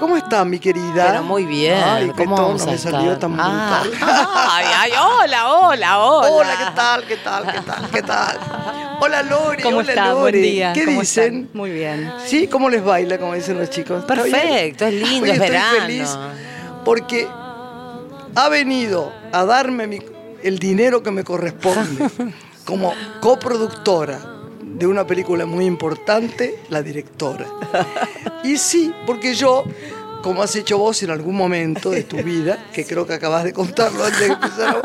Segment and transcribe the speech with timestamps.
[0.00, 1.08] ¿Cómo está, mi querida?
[1.10, 1.74] Pero muy bien.
[1.84, 2.92] Ay, qué ¿Cómo tono vamos a me estar?
[2.92, 4.00] salió tan Ah, brutal.
[4.50, 6.28] ay, ay, hola, hola, hola.
[6.30, 7.04] Hola, ¿qué tal?
[7.04, 7.46] ¿Qué tal?
[7.52, 7.90] ¿Qué tal?
[7.90, 8.38] ¿Qué tal?
[9.00, 9.62] Hola, Lore.
[9.62, 10.06] ¿Cómo hola, está?
[10.08, 10.20] Lore.
[10.20, 10.72] Buen día.
[10.72, 11.34] ¿Qué ¿Cómo dicen?
[11.42, 11.50] están?
[11.52, 12.12] Muy bien.
[12.24, 12.48] ¿Sí?
[12.48, 14.04] ¿Cómo les baila, como dicen los chicos?
[14.04, 15.80] Perfecto, es lindo, Hoy es estoy verano.
[15.80, 16.18] feliz
[16.84, 17.28] porque
[18.34, 20.00] ha venido a darme mi-
[20.42, 22.08] el dinero que me corresponde
[22.64, 24.18] como coproductora
[24.80, 27.46] de una película muy importante, la directora.
[28.42, 29.62] Y sí, porque yo,
[30.22, 33.52] como has hecho vos en algún momento de tu vida, que creo que acabas de
[33.52, 34.80] contarlo antes de empezar,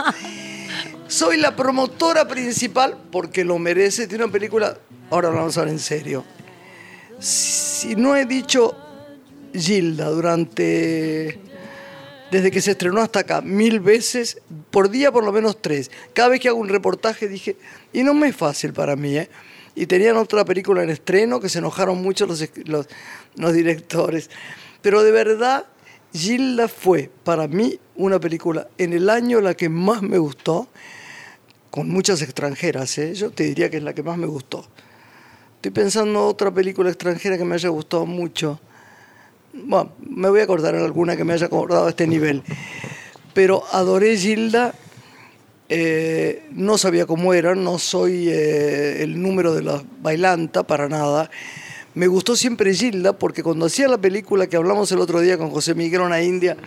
[1.07, 4.77] soy la promotora principal, porque lo merece, de una película,
[5.09, 6.25] ahora vamos a ver en serio.
[7.17, 8.75] Si no he dicho
[9.53, 11.39] Gilda durante
[12.31, 15.89] desde que se estrenó hasta acá, mil veces, por día por lo menos tres.
[16.13, 17.55] Cada vez que hago un reportaje dije,
[17.93, 19.29] y no me es fácil para mí, ¿eh?
[19.75, 22.87] Y tenían otra película en estreno que se enojaron mucho los, los,
[23.35, 24.29] los directores.
[24.81, 25.65] Pero de verdad,
[26.13, 30.69] Gilda fue para mí una película en el año la que más me gustó,
[31.71, 33.13] con muchas extranjeras, ¿eh?
[33.15, 34.65] yo te diría que es la que más me gustó.
[35.57, 38.61] Estoy pensando otra película extranjera que me haya gustado mucho.
[39.51, 42.43] Bueno, me voy a acordar en alguna que me haya acordado a este nivel.
[43.33, 44.73] Pero adoré Gilda.
[45.67, 51.29] Eh, no sabía cómo era, no soy eh, el número de la bailanta para nada.
[51.95, 55.49] Me gustó siempre Gilda porque cuando hacía la película que hablamos el otro día con
[55.49, 56.57] José Miguel Ona India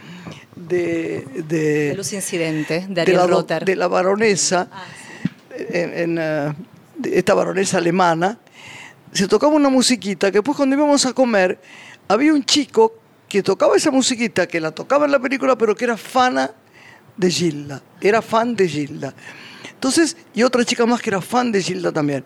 [0.56, 4.68] de, de, De Luz Incidente, de de la, de la baronesa,
[5.56, 6.52] en, en, eh,
[7.12, 8.38] esta baronesa alemana,
[9.12, 11.60] se tocaba una musiquita que después cuando íbamos a comer,
[12.08, 12.94] había un chico
[13.28, 16.50] que tocaba esa musiquita, que la tocaba en la película, pero que era fana
[17.18, 19.14] de Gilda, era fan de Gilda.
[19.74, 22.24] Entonces, y otra chica más que era fan de Gilda también.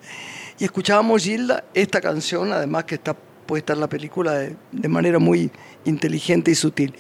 [0.59, 5.19] Y escuchábamos Gilda, esta canción, además que está puesta en la película de, de manera
[5.19, 5.51] muy
[5.85, 6.95] inteligente y sutil.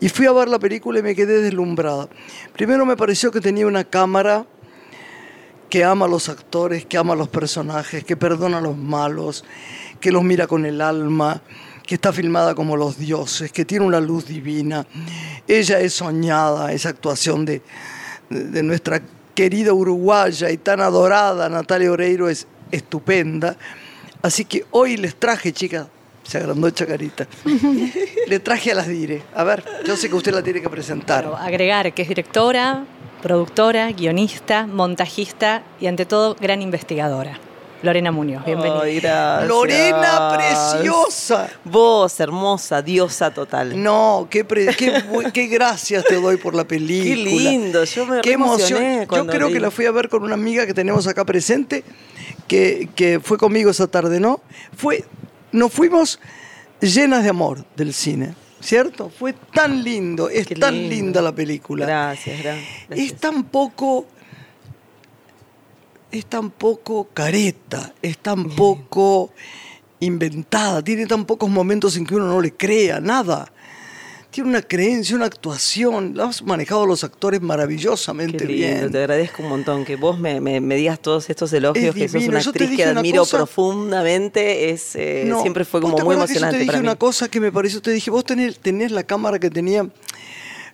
[0.00, 2.08] Y fui a ver la película y me quedé deslumbrada.
[2.52, 4.46] Primero me pareció que tenía una cámara
[5.70, 9.44] que ama a los actores, que ama a los personajes, que perdona a los malos,
[10.00, 11.42] que los mira con el alma,
[11.90, 14.86] que está filmada como los dioses, que tiene una luz divina.
[15.48, 17.62] Ella es soñada, esa actuación de,
[18.28, 19.02] de- nuestra
[19.34, 23.56] querida uruguaya y tan adorada Natalia Oreiro es estupenda.
[24.22, 25.88] Así que hoy les traje, chicas,
[26.22, 27.26] se agrandó Chacarita,
[28.28, 29.24] le traje a las Dire.
[29.34, 31.24] A ver, yo sé que usted la tiene que presentar.
[31.26, 32.84] Bueno, agregar que es directora,
[33.20, 37.36] productora, guionista, montajista y ante todo gran investigadora.
[37.82, 38.82] Lorena Muñoz, bienvenida.
[38.82, 39.48] Ay, gracias.
[39.48, 41.48] Lorena, preciosa.
[41.64, 43.82] Vos, hermosa, diosa total.
[43.82, 47.14] No, qué, pre- qué, bu- qué gracias te doy por la película.
[47.14, 49.06] Qué lindo, yo me Qué emoción.
[49.10, 49.54] Yo creo vi.
[49.54, 51.82] que la fui a ver con una amiga que tenemos acá presente,
[52.46, 54.42] que, que fue conmigo esa tarde, ¿no?
[54.76, 55.02] Fue,
[55.50, 56.20] nos fuimos
[56.82, 59.08] llenas de amor del cine, ¿cierto?
[59.08, 61.86] Fue tan lindo, es tan linda la película.
[61.86, 62.58] Gracias, gra-
[62.88, 62.98] gracias.
[63.12, 64.04] Es tan poco.
[66.12, 69.32] Es tan poco careta, es tan poco
[70.00, 73.52] inventada, tiene tan pocos momentos en que uno no le crea nada.
[74.30, 78.92] Tiene una creencia, una actuación, lo has manejado a los actores maravillosamente Qué lindo, bien.
[78.92, 82.08] te agradezco un montón que vos me, me- me digas todos estos elogios, Es que
[82.08, 86.04] sos una actriz que una admiro cosa- profundamente, es, eh, No, siempre fue ¿vos como
[86.04, 86.86] muy emocionante Yo te dije para mí.
[86.86, 89.88] una cosa que me pareció, te dije, vos tenés, tenés la cámara que tenía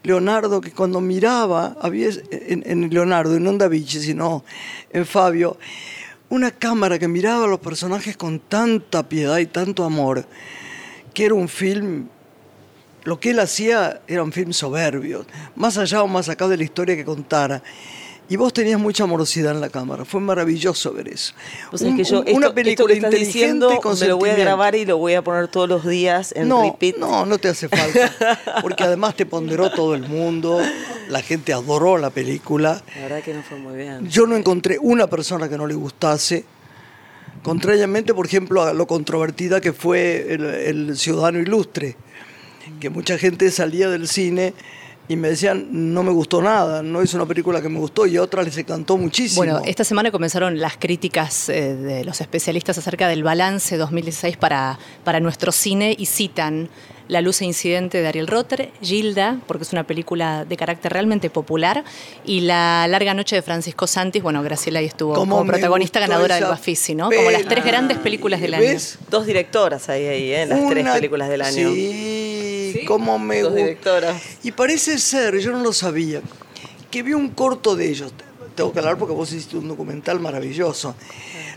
[0.06, 4.44] Leonardo, que cuando miraba, había en, Leonardo, y no en Da sino
[4.93, 5.59] en Fabio,
[6.28, 10.25] una cámara que miraba a los personajes con tanta piedad y tanto amor,
[11.13, 12.07] que era un film,
[13.03, 15.27] lo que él hacía era un film soberbio,
[15.57, 17.65] más allá o más acá de la historia que contara.
[18.28, 21.33] Y vos tenías mucha amorosidad en la cámara, fue maravilloso ver eso.
[21.71, 24.09] Vos sabés Un- que yo, un- una película esto que estás inteligente diciendo, con me
[24.09, 26.97] lo voy a grabar y lo voy a poner todos los días en no, repeat.
[26.97, 28.13] No, no te hace falta.
[28.63, 30.61] Porque además te ponderó todo el mundo.
[31.09, 32.83] La gente adoró la película.
[32.97, 34.09] La verdad que no fue muy bien.
[34.09, 36.45] Yo no encontré una persona que no le gustase.
[37.45, 41.97] Contrariamente, por ejemplo, a lo controvertida que fue el, el Ciudadano Ilustre.
[42.81, 44.53] Que mucha gente salía del cine
[45.08, 48.16] y me decían, no me gustó nada, no es una película que me gustó, y
[48.16, 49.38] a otras les encantó muchísimo.
[49.38, 54.78] Bueno, esta semana comenzaron las críticas eh, de los especialistas acerca del balance 2016 para,
[55.04, 56.68] para nuestro cine y citan
[57.08, 61.30] La luz e incidente de Ariel Rotter, Gilda, porque es una película de carácter realmente
[61.30, 61.84] popular,
[62.24, 66.34] y La larga noche de Francisco Santis, bueno, Graciela ahí estuvo ¿Cómo como protagonista ganadora
[66.34, 67.10] del Bafisi, ¿no?
[67.10, 68.62] Como las tres grandes películas del año.
[68.64, 68.98] ¿Ves?
[69.08, 70.47] Dos directoras ahí, ahí ¿eh?
[70.47, 71.72] las tres películas del año.
[71.72, 72.26] Sí,
[72.86, 73.65] cómo me Dos gusta.
[73.65, 74.22] directoras.
[74.42, 76.22] Y parece ser, yo no lo sabía,
[76.91, 78.12] que vi un corto de ellos.
[78.54, 80.94] Tengo que hablar porque vos hiciste un documental maravilloso.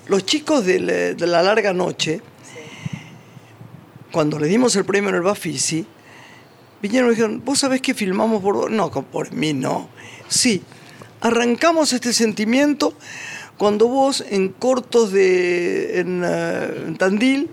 [0.07, 2.21] Los chicos de la, de la larga noche
[4.11, 5.85] cuando le dimos el premio en el Bafisi,
[6.81, 8.71] vinieron y dijeron, ¿vos sabés que filmamos por?
[8.71, 9.89] No, por mí no.
[10.27, 10.63] Sí,
[11.21, 12.93] arrancamos este sentimiento
[13.57, 17.49] cuando vos en cortos de en, eh, en Tandil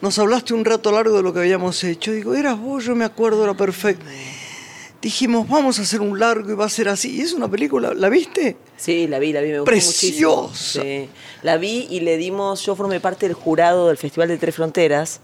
[0.00, 2.12] nos hablaste un rato largo de lo que habíamos hecho.
[2.12, 4.04] Digo, eras vos, yo me acuerdo, era perfecto.
[5.02, 7.16] Dijimos, vamos a hacer un largo y va a ser así.
[7.16, 8.56] Y es una película, ¿la viste?
[8.76, 10.80] Sí, la vi, la vi, me gustó Preciosa.
[10.80, 10.82] muchísimo.
[10.84, 11.08] Sí.
[11.42, 15.20] La vi y le dimos, yo formé parte del jurado del Festival de Tres Fronteras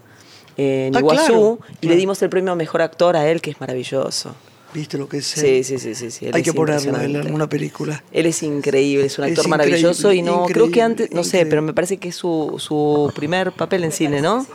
[0.57, 3.41] eh, en Ah, Iguazú claro, y le dimos el premio a Mejor Actor a él,
[3.41, 4.35] que es maravilloso.
[4.73, 5.25] ¿Viste lo que es?
[5.25, 6.29] Sí, sí, sí, sí.
[6.33, 8.03] Hay que ponerlo en alguna película.
[8.11, 11.61] Él es increíble, es un actor maravilloso y no, creo que antes, no sé, pero
[11.61, 14.45] me parece que es su, su primer papel en cine, ¿no?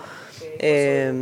[0.59, 1.13] Eh,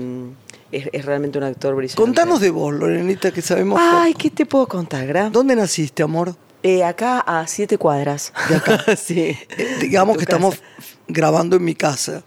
[0.73, 1.97] es, es realmente un actor brillante.
[2.01, 3.79] Contanos de vos, Lorenita, que sabemos.
[3.79, 5.31] que- Ay, ¿qué te puedo contar, Gra?
[5.31, 6.35] ¿Dónde naciste, amor?
[6.63, 8.33] Eh, acá a siete cuadras.
[8.49, 8.85] De acá.
[8.97, 9.37] sí.
[9.57, 10.37] Eh, digamos que casa.
[10.37, 10.63] estamos
[11.07, 12.25] grabando en mi casa.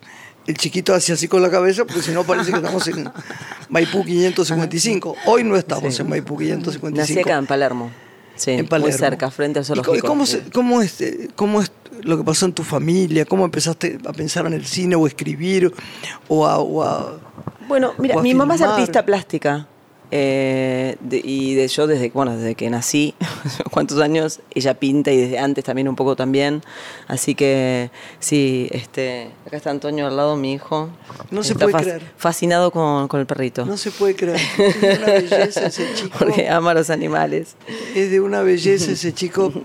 [0.49, 3.07] El chiquito hace así con la cabeza, porque si no parece que estamos en
[3.69, 5.15] Maipú 555.
[5.27, 6.01] Hoy no estamos Sí.
[6.01, 6.89] en Maipú 555.
[6.97, 7.91] Nací acá en Palermo.
[8.35, 8.89] Sí, en Palermo.
[8.89, 10.07] muy cerca, frente al ¿Y co- zoológico.
[10.07, 13.25] ¿Cómo, se- cómo es, eh, ¿Cómo es lo que pasó en tu familia?
[13.25, 15.71] ¿Cómo empezaste a pensar en el cine o a escribir?
[16.27, 17.19] O a, o a-
[17.67, 19.67] Bueno, mira, a mi mamá es artista plástica.
[20.11, 23.13] Eh, de- y de yo desde, bueno, desde que nací,
[23.71, 26.61] cuántos años, ella pinta y desde antes también un poco también.
[27.07, 30.89] Así que sí, este, acá está Antonio al lado, mi hijo.
[31.31, 32.01] No se Está puede creer.
[32.17, 33.65] Fascinado con, con el perrito.
[33.65, 34.39] No se puede creer.
[34.57, 36.15] Es de una belleza ese chico.
[36.19, 37.56] Porque ama a los animales.
[37.95, 39.51] Es de una belleza ese chico.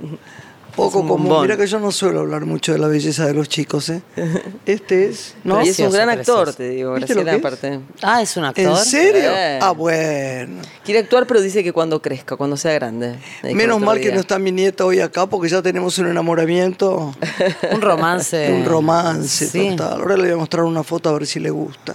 [0.76, 1.08] Poco común.
[1.24, 1.42] bombón.
[1.42, 4.02] Mira que yo no suelo hablar mucho de la belleza de los chicos, ¿eh?
[4.66, 5.62] Este es, ¿no?
[5.64, 6.56] y es un gran actor, precioso.
[6.56, 7.80] te digo, ¿Viste lo Graciela, aparte.
[8.02, 8.64] Ah, es un actor.
[8.64, 9.30] ¿En serio?
[9.60, 10.62] Ah, bueno.
[10.84, 13.16] Quiere actuar, pero dice que cuando crezca, cuando sea grande.
[13.42, 17.14] Menos mal que no está mi nieta hoy acá porque ya tenemos un enamoramiento,
[17.72, 18.52] Un romance.
[18.54, 19.70] un romance Sí.
[19.76, 20.00] total.
[20.00, 21.94] Ahora le voy a mostrar una foto a ver si le gusta.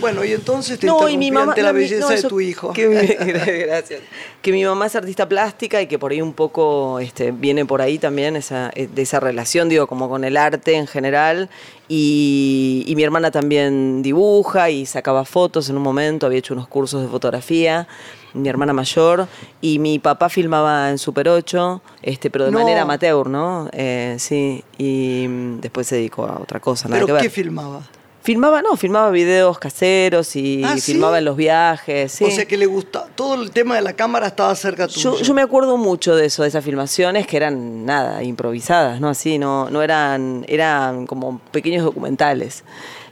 [0.00, 1.52] Bueno, y entonces te No, y mi mamá.
[1.52, 2.72] ante la belleza no, de eso- tu hijo.
[2.72, 2.96] que mi-
[3.66, 4.00] gracias.
[4.42, 7.82] Que mi mamá es artista plástica y que por ahí un poco este, viene por
[7.82, 11.48] ahí también esa, eh, de esa relación, digo, como con el arte en general.
[11.88, 16.68] Y, y mi hermana también dibuja y sacaba fotos en un momento, había hecho unos
[16.68, 17.88] cursos de fotografía.
[18.34, 19.26] Mi hermana mayor
[19.62, 22.58] y mi papá filmaba en Super 8, este, pero de No.
[22.60, 23.68] manera amateur, ¿no?
[23.72, 27.22] Eh, sí, y mm, después se dedicó a otra cosa, nada ¿Pero que ver.
[27.22, 27.80] qué filmaba?
[28.28, 30.92] Filmaba, no, filmaba videos caseros y Ah, ¿sí?
[30.92, 32.12] filmaba en los viajes.
[32.12, 32.24] Sí.
[32.24, 33.06] O sea que le gusta.
[33.14, 35.16] Todo el tema de la cámara estaba cerca tuyo.
[35.16, 39.08] yo, yo me acuerdo mucho de eso, de esas filmaciones que eran nada, improvisadas, ¿no?
[39.08, 42.64] Así, no, no eran, eran como pequeños documentales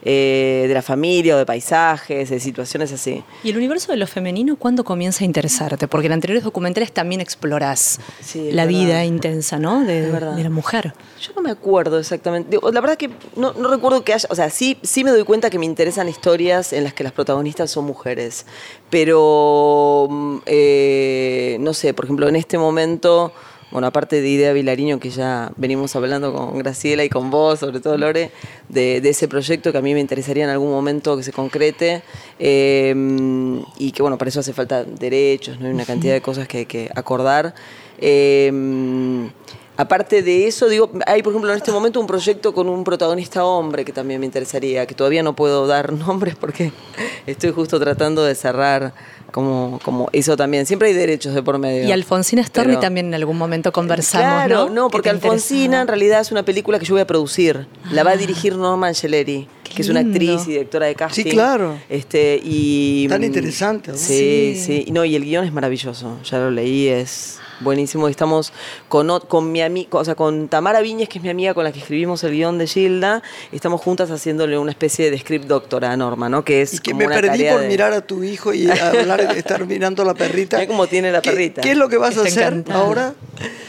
[0.08, 3.24] eh, de la familia o de paisajes, de situaciones así.
[3.42, 5.88] ¿Y el universo de lo femenino cuándo comienza a interesarte?
[5.88, 8.78] Porque en anteriores documentales también explorás Sí, la verdad.
[8.78, 9.84] vida intensa, ¿no?
[9.84, 10.94] De, la mujer.
[11.20, 12.50] Yo no me acuerdo exactamente.
[12.50, 14.28] Digo, La verdad que no, no recuerdo que haya.
[14.30, 17.12] O sea, sí, sí me doy cuenta que me interesan historias en las que las
[17.12, 18.46] protagonistas son mujeres.
[18.90, 20.06] Pero.
[20.08, 23.32] mm, eh, no sé, por ejemplo, en este momento.
[23.70, 27.80] Bueno, aparte de Idea Vilariño, que ya venimos hablando con Graciela y con vos, sobre
[27.80, 28.30] todo Lore,
[28.68, 32.02] de, de ese proyecto que a mí me interesaría en algún momento que se concrete.
[32.38, 32.94] eh,
[33.78, 35.66] y que, bueno, para eso hace falta derechos, ¿no?
[35.66, 37.54] Hay una cantidad de cosas que hay que acordar.
[37.98, 38.52] Eh,
[39.78, 43.44] Aparte de eso, digo, hay por ejemplo en este momento un proyecto con un protagonista
[43.44, 46.72] hombre que también me interesaría, que todavía no puedo dar nombres porque
[47.26, 48.94] estoy justo tratando de cerrar
[49.32, 50.66] como, como eso también.
[50.66, 51.84] Siempre hay derechos de por medio.
[51.86, 54.88] Y Alfonsina Storni Pero- también en algún momento conversamos, Claro, ¿no?
[54.90, 57.66] porque Que te Alfonsina en realidad es una película que yo voy a producir.
[57.92, 61.24] La va a dirigir Norma Angeleri, que es una actriz y directora de casting.
[61.24, 61.76] Sí, claro.
[61.88, 63.96] Este, y, Tan interesante, ¿no?
[63.98, 64.82] Sí, Sí.
[64.86, 64.92] sí.
[64.92, 66.18] No, y el guion es maravilloso.
[66.24, 68.08] Ya lo leí, es buenísimo.
[68.08, 68.52] Estamos
[68.88, 71.72] con, con mi amiga, o sea, con Tamara Viñez, que es mi amiga con la
[71.72, 73.22] que escribimos el guion de Gilda.
[73.52, 76.44] Estamos juntas haciéndole una especie de script doctora a Norma, ¿no?
[76.44, 78.68] Que es Y que como me una perdí por de- mirar a tu hijo y
[78.70, 80.58] hablar, estar mirando a la perrita.
[80.90, 81.60] Tiene la ¿Qué- perrita.
[81.62, 82.78] ¿Qué, es lo que vas a hacer encantada.
[82.80, 83.14] ahora?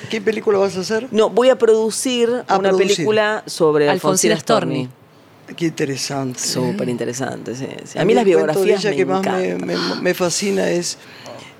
[0.09, 1.07] ¿Qué película vas a hacer?
[1.11, 2.95] No, voy a producir A una producir.
[2.97, 4.85] película sobre Alfonsina Alfonsina Storni.
[4.85, 5.55] Storni.
[5.55, 6.39] Qué interesante.
[6.39, 7.97] Súper interesante, sí, sí.
[7.97, 9.67] A mí las cuento de biografías ella me que más me, encantan.
[9.95, 10.97] me- me fascina es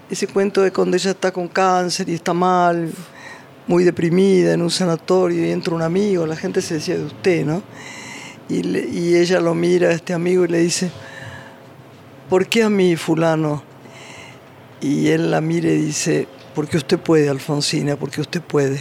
[0.10, 2.92] ese cuento de cuando ella está con cáncer y está mal,
[3.68, 7.46] muy deprimida en un sanatorio y entra un amigo, la gente se decía de usted,
[7.46, 7.62] ¿no?
[8.50, 10.90] Y, le- y ella lo mira a este amigo y le dice,
[12.30, 13.62] ¿por qué a mí, fulano?
[14.80, 18.78] Y él la mira y dice, porque usted puede, Alfonsina, porque usted puede.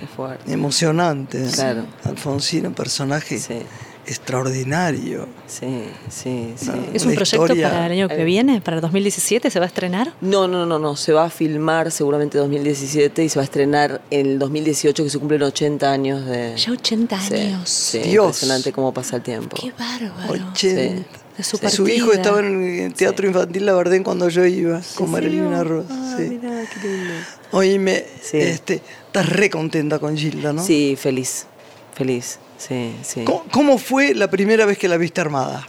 [0.00, 0.52] Qué fuerte.
[0.52, 1.44] Emocionante.
[1.44, 1.50] ¿eh?
[1.54, 1.84] Claro.
[2.04, 3.62] Alfonsina, un personaje Sí.
[4.06, 5.28] Extraordinario.
[5.46, 6.66] Sí, sí, sí.
[6.70, 6.74] No.
[6.94, 8.24] ¿Es un proyecto historia- para el año que Eh.
[8.24, 8.60] viene?
[8.60, 10.12] ¿Para el 2017 se va a estrenar?
[10.20, 10.96] No, no, no, no.
[10.96, 15.10] Se va a filmar seguramente 2017 y se va a estrenar en el 2018 que
[15.10, 16.56] se cumplen 80 años de.
[16.56, 17.68] Ya 80 Sí, años.
[17.68, 18.24] Sí, Dios.
[18.26, 19.56] impresionante cómo pasa el tiempo.
[19.60, 20.50] Qué bárbaro.
[20.52, 21.04] 80.
[21.36, 25.10] De su Su hijo estaba en el Teatro Infantil La Verdén cuando yo iba, con
[25.10, 25.86] Marilina Ross.
[25.88, 26.24] Ah, sí.
[26.24, 27.14] mirá, qué lindo.
[27.52, 28.36] Oíme, Sí.
[28.38, 30.62] este, estás re contenta con Gilda, ¿no?
[30.62, 31.46] Sí, feliz.
[31.94, 32.38] Feliz.
[32.68, 33.24] Sí, sí.
[33.24, 35.66] ¿Cómo, cómo fue la primera vez que la viste armada?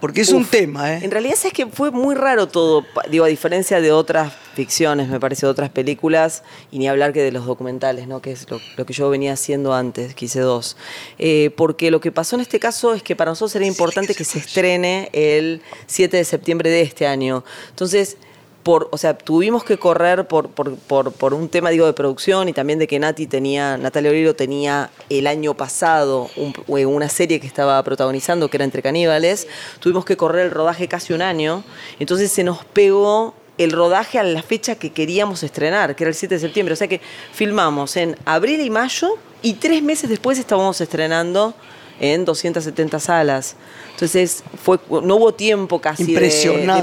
[0.00, 1.00] Porque es un tema, ¿eh?
[1.02, 5.18] En realidad es que fue muy raro todo, digo, a diferencia de otras ficciones, me
[5.18, 8.20] parece, de otras películas, y ni hablar que de los documentales, ¿no?
[8.20, 10.76] que es lo, lo que yo venía haciendo antes, que hice dos.
[11.18, 14.24] Eh, porque lo que pasó en este caso es que para nosotros era importante que
[14.24, 17.42] se estrene el 7 de septiembre de este año.
[17.70, 18.18] Entonces,
[18.66, 22.48] por, o sea, tuvimos que correr por, por, por, por un tema, digo, de producción
[22.48, 27.38] y también de que Nati tenía, Natalia Oreiro tenía el año pasado eh, una serie
[27.38, 29.46] que estaba protagonizando, que era Entre Caníbales.
[29.78, 31.62] Tuvimos que correr el rodaje casi un año.
[32.00, 36.16] Entonces se nos pegó el rodaje a la fecha que queríamos estrenar, que era el
[36.16, 36.72] 7 de septiembre.
[36.72, 37.00] O sea que
[37.32, 41.54] filmamos en abril y mayo y tres meses después estábamos estrenando
[42.00, 43.56] en 270 salas.
[43.92, 46.20] Entonces fue, no hubo tiempo casi de-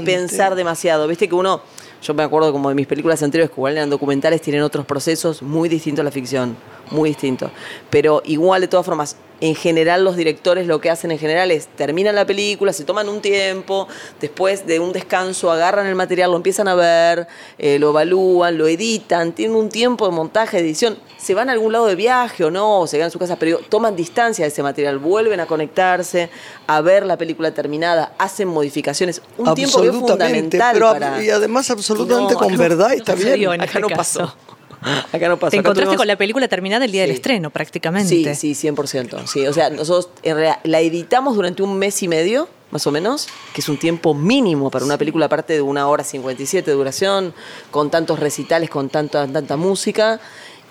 [0.04, 1.06] pensar demasiado.
[1.06, 1.60] Viste que uno,
[2.02, 5.42] yo me acuerdo como de mis películas anteriores, que igual eran documentales, tienen otros procesos
[5.42, 6.56] muy distintos a la ficción,
[6.90, 7.50] muy distintos.
[7.90, 11.66] Pero igual, de todas formas, en general los directores lo que hacen en general es
[11.66, 13.88] terminan la película, se toman un tiempo,
[14.20, 17.26] después de un descanso agarran el material, lo empiezan a ver,
[17.58, 21.72] eh, lo evalúan, lo editan, tienen un tiempo de montaje, edición, se van a algún
[21.72, 24.48] lado de viaje o no, o se quedan en su casa, pero toman distancia de
[24.50, 26.30] ese material, vuelven a conectarse,
[26.66, 31.22] a ver la película terminada, hacen modificaciones, un tiempo que es fundamental pero para...
[31.22, 33.52] y además absolutamente No, con no, verdad no está bien.
[33.52, 34.20] en Acá no este pasó.
[34.20, 34.36] caso.
[35.12, 35.50] Acá no pasó.
[35.50, 38.34] Te Acá encontraste tuvimos- con la película terminada el día del estreno, prácticamente.
[38.34, 39.26] Sí, sí, 100%.
[39.26, 42.90] Sí, o sea, nosotros en realidad la editamos durante un mes y medio, más o
[42.90, 46.76] menos, que es un tiempo mínimo para una película, aparte de una hora 57 de
[46.76, 47.32] duración,
[47.70, 50.20] con tantos recitales, con tanta, tanta música.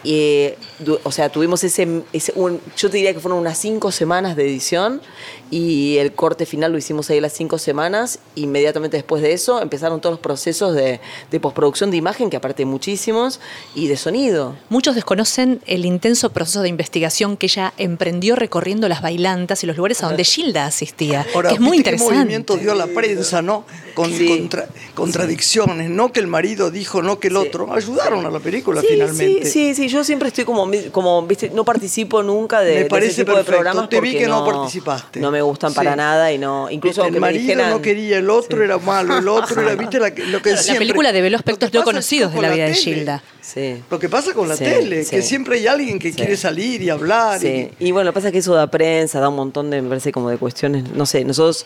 [0.04, 0.58] Eh,
[1.04, 4.44] o sea, tuvimos ese, ese un- yo te diría que fueron unas cinco semanas de
[4.44, 5.02] edición
[5.50, 8.20] y el corte final lo hicimos ahí las cinco semanas.
[8.36, 11.00] Inmediatamente después de eso empezaron todos los procesos de,
[11.32, 13.40] de postproducción de imagen, que aparte hay muchísimos,
[13.76, 14.56] y de sonido.
[14.70, 19.78] Muchos desconocen el intenso proceso de investigación que ella emprendió recorriendo las bailantas y los
[19.78, 22.16] lugares a donde Gilda asistía, Ahora, que es muy ¿viste qué interesante.
[22.20, 23.66] movimiento dio la prensa, ¿no?
[23.94, 24.28] Con Sí.
[24.28, 27.40] contra- contradicciones, no que el marido dijo, no que el Sí.
[27.48, 27.72] otro.
[27.74, 29.46] Ayudaron a la película Sí, finalmente.
[29.46, 32.80] Sí, sí, sí, yo siempre estoy como, como viste, no participo nunca de, Me de
[32.82, 33.52] ese parece tipo de perfecto.
[33.62, 35.20] programas Te vi porque que no participaste.
[35.20, 38.64] No me gustan para nada y no, incluso el marido dijeran, no quería, el otro
[38.64, 41.74] era malo, el otro era, viste, la, que- lo que La siempre- película develó aspectos
[41.74, 42.74] no conocidos de la vida de.
[42.74, 43.24] Gilda.
[43.42, 43.84] Sí.
[43.92, 45.12] Lo que pasa con la Sí, tele, sí.
[45.12, 46.16] que siempre hay alguien que Sí.
[46.18, 47.40] quiere salir y hablar.
[47.40, 47.70] Sí.
[47.80, 49.82] y- Y bueno, lo que pasa es que eso da prensa, da un montón de,
[49.82, 51.66] me parece, como de cuestiones, no sé, nosotros,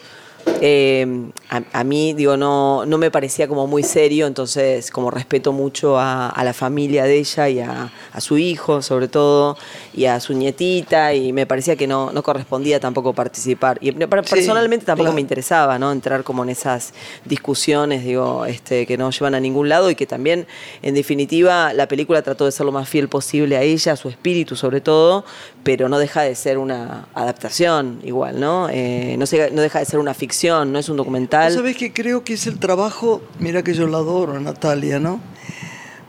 [0.62, 1.06] eh,
[1.50, 5.98] a, a mí, digo, no, no me parecía como muy serio, entonces como respeto mucho
[6.00, 9.58] a, a la familia de ella y a, a su hijo, sobre todo,
[9.94, 13.78] y a su nietita, y me parecía que no, no correspondía tampoco participar.
[13.82, 13.98] Y Sí,
[14.30, 15.16] personalmente tampoco claro.
[15.16, 15.92] me interesaba, ¿no?
[15.92, 16.94] Entrar como en esas
[17.26, 20.48] discusiones, digo, este, que no llevan a ningún lado y que también,
[20.82, 24.10] en definitiva, la película trató de ser lo más fiel posible a ella, a su
[24.10, 25.26] espíritu sobre todo,
[25.64, 28.70] pero no deja de ser una adaptación igual, ¿no?
[28.72, 30.27] Eh, no, se- no deja de ser una ficción,
[30.66, 31.52] no es un documental.
[31.54, 35.20] ¿Sabes que creo que es el trabajo, mira que yo la adoro, Natalia, ¿no?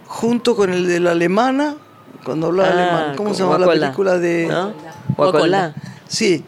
[0.06, 1.76] Junto con el de la alemana,
[2.24, 4.46] cuando hablaba Ah, alemán, ¿cómo se llama la película de...?
[4.46, 4.72] ¿no?
[5.16, 5.30] Guacola.
[5.32, 5.74] Guacola.
[6.08, 6.44] Sí.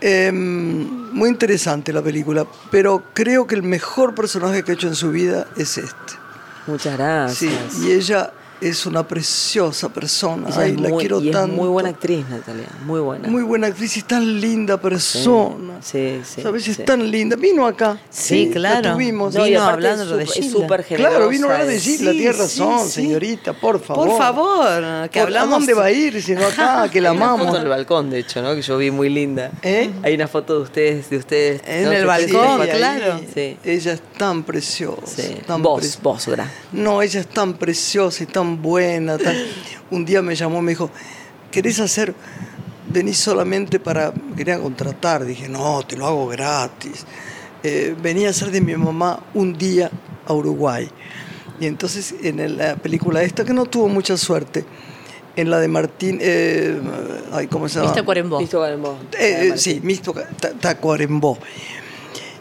[0.00, 4.94] Em, muy interesante la película, pero creo que el mejor personaje que ha hecho en
[4.94, 6.12] su vida es este.
[6.66, 7.54] Muchas gracias.
[7.72, 10.48] Sí, y ella es una preciosa persona.
[10.48, 11.56] Ella Ay, es la quiero y es tanto.
[11.56, 13.28] muy buena actriz, Natalia, muy buena.
[13.28, 15.74] Muy buena actriz y tan linda persona.
[15.82, 16.64] Sí, sí, ¿Sabes?
[16.64, 16.70] sí.
[16.72, 17.36] Es tan linda.
[17.36, 17.98] Vino acá.
[18.10, 18.82] Sí, claro.
[18.88, 19.34] La tuvimos.
[19.34, 20.60] No, Vino hablando es de súper- es Gilda.
[20.60, 21.10] súper generosa.
[21.10, 24.08] Claro, vino a de Gilda, Sí, tiene razón, señorita, por favor.
[24.08, 25.54] Por favor, que hablamos.
[25.54, 26.88] ¿A dónde va a ir si no acá?
[26.92, 27.56] Que la Hay una foto amamos.
[27.56, 28.54] en el balcón, de hecho, ¿no?
[28.54, 29.50] Que yo vi muy linda.
[29.62, 29.90] ¿Eh?
[30.02, 31.62] Hay una foto de ustedes, de ustedes.
[31.66, 31.92] En ¿no?
[31.92, 33.20] el balcón, claro.
[33.34, 33.56] Sí.
[33.64, 35.00] Ella es tan preciosa.
[35.22, 35.36] Sí.
[35.46, 36.50] tan Vos, pre- vos, Gra.
[36.72, 39.18] No, ella es tan preciosa y tan buena.
[39.18, 39.36] tan-
[39.90, 40.90] Un día me llamó, me dijo,
[41.50, 42.14] ¿querés hacer?
[42.88, 44.12] Venís solamente para...
[44.12, 45.24] me Quería contratar.
[45.24, 47.04] Dije, no, te lo hago gratis.
[47.62, 49.90] Eh, venía a hacer de mi mamá un día
[50.26, 50.88] a Uruguay.
[51.58, 54.64] Y entonces en la película esta, que no tuvo mucha suerte,
[55.36, 56.18] en la de Martín...
[56.20, 56.80] eh,
[57.32, 57.90] ay, ¿Cómo se llama?
[57.90, 58.40] Viste Cuarembó.
[58.40, 58.98] Listo, Galembó.
[59.18, 61.38] Eh, eh, sí, Mixto Ta- Tacuarembó.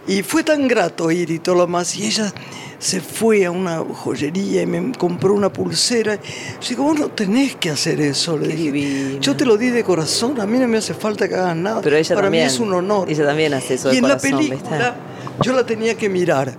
[0.08, 1.96] Y fue tan grato ir y todo lo más.
[1.98, 2.32] Y ella
[2.80, 6.16] se fue a una joyería y me compró una pulsera.
[6.62, 8.38] Yo digo, vos no tenés que hacer eso.
[8.38, 9.20] Le dije.
[9.20, 11.82] Yo te lo di de corazón, a mí no me hace falta que hagas nada.
[11.82, 12.46] Pero ella Para también.
[12.46, 13.10] mí es un honor.
[13.10, 14.96] Ella también hace eso de Y en corazón, la película
[15.42, 16.56] yo la tenía que mirar.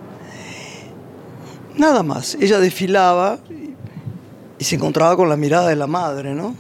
[1.76, 2.36] Nada más.
[2.40, 3.74] Ella desfilaba y,
[4.58, 6.54] y se encontraba con la mirada de la madre, ¿no?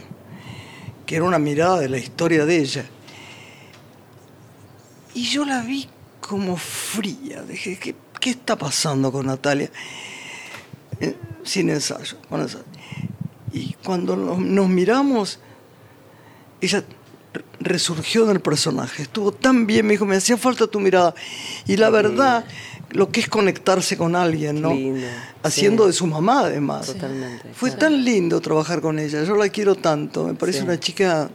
[1.04, 2.84] Que era una mirada de la historia de ella.
[5.14, 5.88] Y yo la vi
[6.20, 7.42] como fría.
[7.42, 9.70] Dije, ¿qué, qué está pasando con Natalia?
[11.00, 12.64] Eh, sin ensayo, con ensayo.
[13.52, 15.38] Y cuando nos, miramos,
[16.60, 16.84] ella
[17.32, 19.02] re- resurgió del personaje.
[19.02, 21.14] Estuvo tan bien, me dijo, me hacía falta tu mirada.
[21.66, 22.44] Y la verdad,
[22.90, 24.72] lo que es conectarse con alguien, ¿no?
[24.74, 25.06] Lindo,
[25.42, 25.88] Haciendo sí.
[25.88, 26.86] de su mamá, además.
[26.86, 27.80] Totalmente, Fue claro.
[27.94, 29.22] tan lindo trabajar con ella.
[29.24, 30.24] Yo la quiero tanto.
[30.24, 30.64] Me parece Sí.
[30.64, 31.30] una chica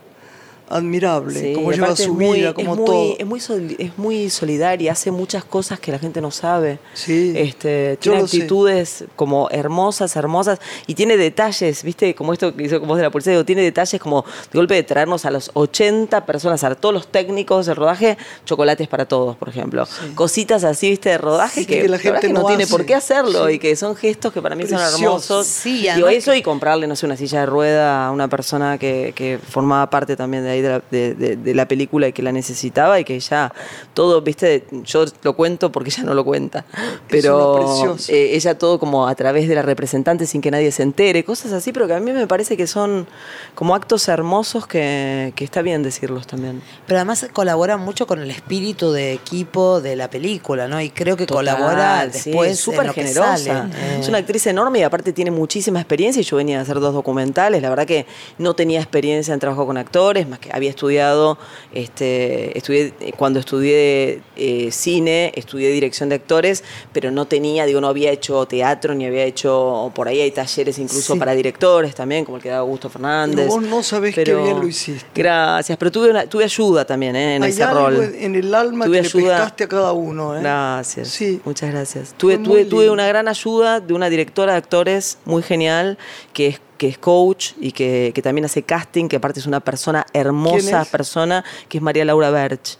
[0.75, 1.39] admirable.
[1.39, 3.15] Sí, cómo lleva su muy- vida, es como muy- todo.
[3.19, 3.41] Es muy,
[3.79, 6.79] es muy solidaria, hace muchas cosas que la gente no sabe.
[6.93, 8.37] Sí, Este, yo tiene lo sé.
[8.37, 12.15] actitudes como hermosas, hermosas, y tiene detalles, ¿viste?
[12.15, 14.73] Como esto que hizo con vos de la policía, digo, tiene detalles como de golpe
[14.75, 19.35] de traernos a los 80 personas, a todos los técnicos del rodaje, chocolates para todos,
[19.37, 19.87] por ejemplo.
[20.15, 21.09] Cositas así, ¿viste?
[21.09, 22.71] De rodaje Sí, que, que la gente no, no tiene hace.
[22.71, 23.53] por qué hacerlo Sí.
[23.53, 25.45] y que son gestos que para mí son hermosos.
[25.47, 29.13] Sí, Digo, eso y comprarle, no sé, una silla de rueda a una persona que,
[29.15, 32.21] que formaba parte también de ahí de la, de- de- de la película y que
[32.21, 33.51] la necesitaba y que ya
[33.93, 36.65] todo, viste, yo lo cuento porque ella no lo cuenta,
[37.09, 41.23] pero eh, ella todo como a través de la representante sin que nadie se entere,
[41.23, 43.07] cosas así, pero que a mí me parece que son
[43.55, 46.61] como actos hermosos que, que está bien decirlos también.
[46.87, 50.79] Pero además colabora mucho con el espíritu de equipo de la película, ¿no?
[50.81, 53.37] Y creo que Total, colabora sí, después súper que generosa.
[53.37, 53.73] sale.
[53.75, 56.21] Eh, Es una actriz enorme y aparte tiene muchísima experiencia.
[56.21, 57.61] Y yo venía a hacer dos documentales.
[57.61, 58.05] La verdad que
[58.37, 61.37] no tenía experiencia en trabajo con actores, más que había estudiado,
[61.73, 67.87] este, estudié cuando estudié eh, cine, estudié dirección de actores, pero no tenía, digo, no
[67.87, 71.19] había hecho teatro ni había hecho, por ahí hay talleres incluso Sí.
[71.19, 73.47] para directores también, como el que da Augusto Fernández.
[73.47, 75.05] Pero vos no sabés qué bien lo hiciste.
[75.15, 78.13] Gracias, pero tuve, una- tuve ayuda también eh, en Hay ese algo rol.
[78.17, 80.35] en el alma Tuve que le ayuda- pescaste a cada uno.
[80.37, 80.41] ¿eh?
[80.41, 81.07] Gracias.
[81.09, 81.41] Sí.
[81.45, 82.13] Muchas gracias.
[82.17, 85.97] Tuve, tuve, tuve una gran ayuda de una directora de actores muy genial,
[86.33, 89.59] que es, que es coach y que, que también hace casting, que aparte es una
[89.59, 92.79] persona hermosa persona, que es María Laura Berch.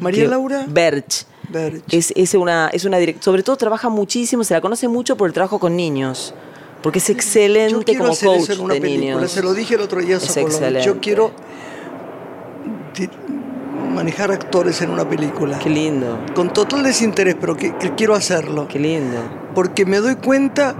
[0.00, 1.24] María Que- Laura Berch.
[1.48, 1.82] Berch.
[1.90, 5.28] Es, es una, es una direct- sobre todo trabaja muchísimo, se la conoce mucho por
[5.28, 6.34] el trabajo con niños.
[6.82, 9.14] Porque es excelente como hacer coach eso en una de película.
[9.16, 9.32] niños.
[9.32, 10.82] Se lo dije el otro día a Sokolov.
[10.82, 11.30] Yo quiero
[13.94, 15.58] manejar actores en una película.
[15.58, 18.68] Qué lindo, Con total desinterés, pero que, que quiero hacerlo.
[18.68, 19.16] qué lindo.
[19.54, 20.76] Porque me doy cuenta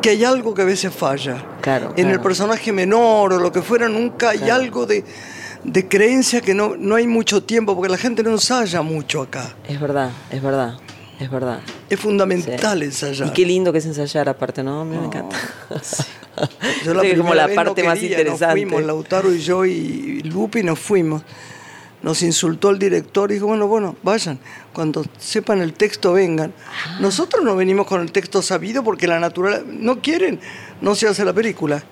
[0.00, 1.44] que hay algo que a veces falla.
[1.60, 5.04] Claro, En el personaje menor o lo que fuera, nunca hay algo de,
[5.64, 9.54] de creencia que no, no hay mucho tiempo, porque la gente no ensaya mucho acá.
[9.68, 10.78] Es verdad, es verdad,
[11.18, 11.60] es verdad.
[11.88, 12.84] Es fundamental Sí.
[12.84, 13.28] ensayar.
[13.28, 14.80] Y qué lindo que es ensayar aparte, ¿no?
[14.80, 15.36] A mí me encanta.
[16.84, 18.46] Yo la que como la no parte más quería, interesante.
[18.46, 21.22] Nos fuimos, Lautaro y yo y Lupi nos fuimos.
[22.02, 24.38] Nos insultó el director y dijo, bueno, bueno, vayan.
[24.72, 26.52] Cuando sepan el texto, vengan.
[26.86, 26.98] Ah.
[27.00, 29.64] Nosotros no venimos con el texto sabido porque la naturaleza...
[29.66, 30.40] No quieren,
[30.80, 31.82] no se hace la película.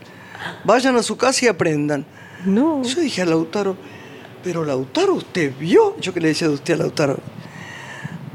[0.65, 2.07] Vayan a su casa y aprendan.
[2.45, 2.83] No.
[2.85, 3.77] Yo dije a Lautaro,
[4.45, 5.97] pero Lautaro, ¿usted vio?
[6.01, 7.19] Yo que le decía de usted a Lautaro.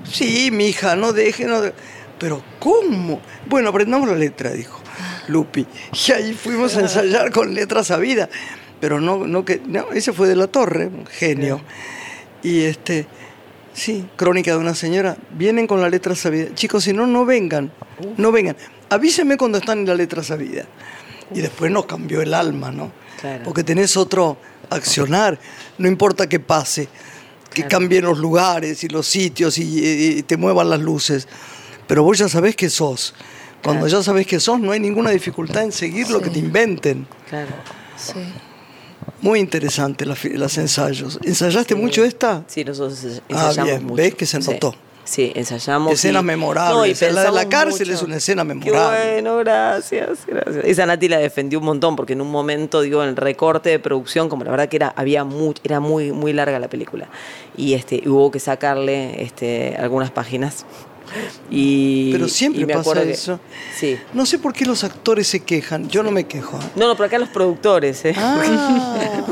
[0.03, 1.73] Sí, mi hija, no deje, no de-
[2.19, 3.21] Pero ¿cómo?
[3.47, 4.79] Bueno, aprendamos la letra, dijo
[5.29, 5.65] Lupi.
[6.07, 8.29] Y ahí fuimos a ensayar con letra sabida.
[8.81, 9.61] Pero no, no que.
[9.65, 11.61] No, ese fue de la torre, un genio.
[12.43, 13.07] Y este.
[13.73, 15.17] Sí, crónica de una señora.
[15.31, 16.53] Vienen con la letra sabida.
[16.53, 17.71] Chicos, si no, no vengan.
[18.17, 18.55] No vengan.
[18.89, 20.65] Avíseme cuando están en la letra sabida.
[21.33, 22.91] Y después nos cambió el alma, ¿no?
[23.19, 23.43] Claro.
[23.43, 24.37] Porque tenés otro
[24.69, 25.39] accionar.
[25.79, 26.87] No importa qué pase.
[27.49, 27.69] Que Claro.
[27.69, 31.27] cambien los lugares y los sitios y, y te muevan las luces.
[31.87, 33.13] Pero vos ya sabés que sos.
[33.63, 33.99] Cuando Claro.
[33.99, 37.07] ya sabés que sos, no hay ninguna dificultad en seguir lo que te inventen.
[37.29, 37.51] Claro.
[37.97, 38.13] Sí.
[39.21, 41.19] Muy interesante las, ensayos.
[41.23, 42.43] ¿Ensayaste mucho esta?
[42.47, 43.95] Sí, nosotros ens- Ah, ensayamos bien, mucho.
[43.95, 44.75] ¿ves que se notó?
[45.05, 45.91] Sí, ensayamos.
[45.93, 47.01] Escenas y- memorables.
[47.01, 47.93] No, y La de la cárcel mucho.
[47.93, 49.11] es una escena Qué memorable.
[49.13, 50.63] bueno, gracias, gracias.
[50.63, 53.79] Esa Nati la defendió un montón porque en un momento, digo, en el recorte de
[53.79, 57.07] producción, como la verdad que era, había muy, era muy, muy larga la película.
[57.57, 60.65] Y este, hubo que sacarle este, algunas páginas.
[61.51, 63.39] Y, Pero siempre y me pasa que- eso.
[63.77, 63.97] sí.
[64.13, 65.87] No sé por qué los actores se quejan.
[65.89, 66.57] Yo no me quejo.
[66.57, 66.63] ¿eh?
[66.75, 68.13] No, no, pero acá los productores, ¿eh?
[68.17, 68.41] Ah.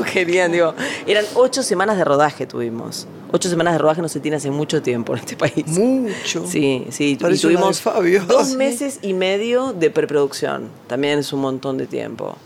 [0.12, 0.74] Querían, digo,
[1.06, 3.06] eran ocho semanas de rodaje tuvimos.
[3.30, 5.66] Ocho semanas de rodaje no se tiene hace mucho tiempo en este país.
[5.66, 6.46] Mucho.
[6.46, 8.24] Sí, sí, y Parece tuvimos Fabio.
[8.26, 10.68] dos meses y medio de preproducción.
[10.86, 12.36] También es un montón de tiempo.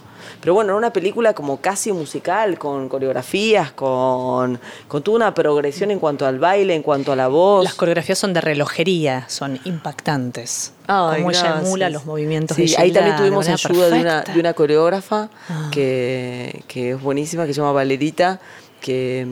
[0.47, 5.91] Pero bueno, era una película como casi musical, con coreografías, con, con toda una progresión
[5.91, 7.65] en cuanto al baile, en cuanto a la voz.
[7.65, 10.73] Las coreografías son de relojería, son impactantes.
[10.87, 13.91] Ay, Como ella emula los movimientos Sí, de ahí Gilda también de tuvimos manera ayuda
[13.91, 15.69] de una, de una coreógrafa Ah.
[15.73, 18.39] que, que es buenísima, que se llama Valerita,
[18.87, 19.27] que,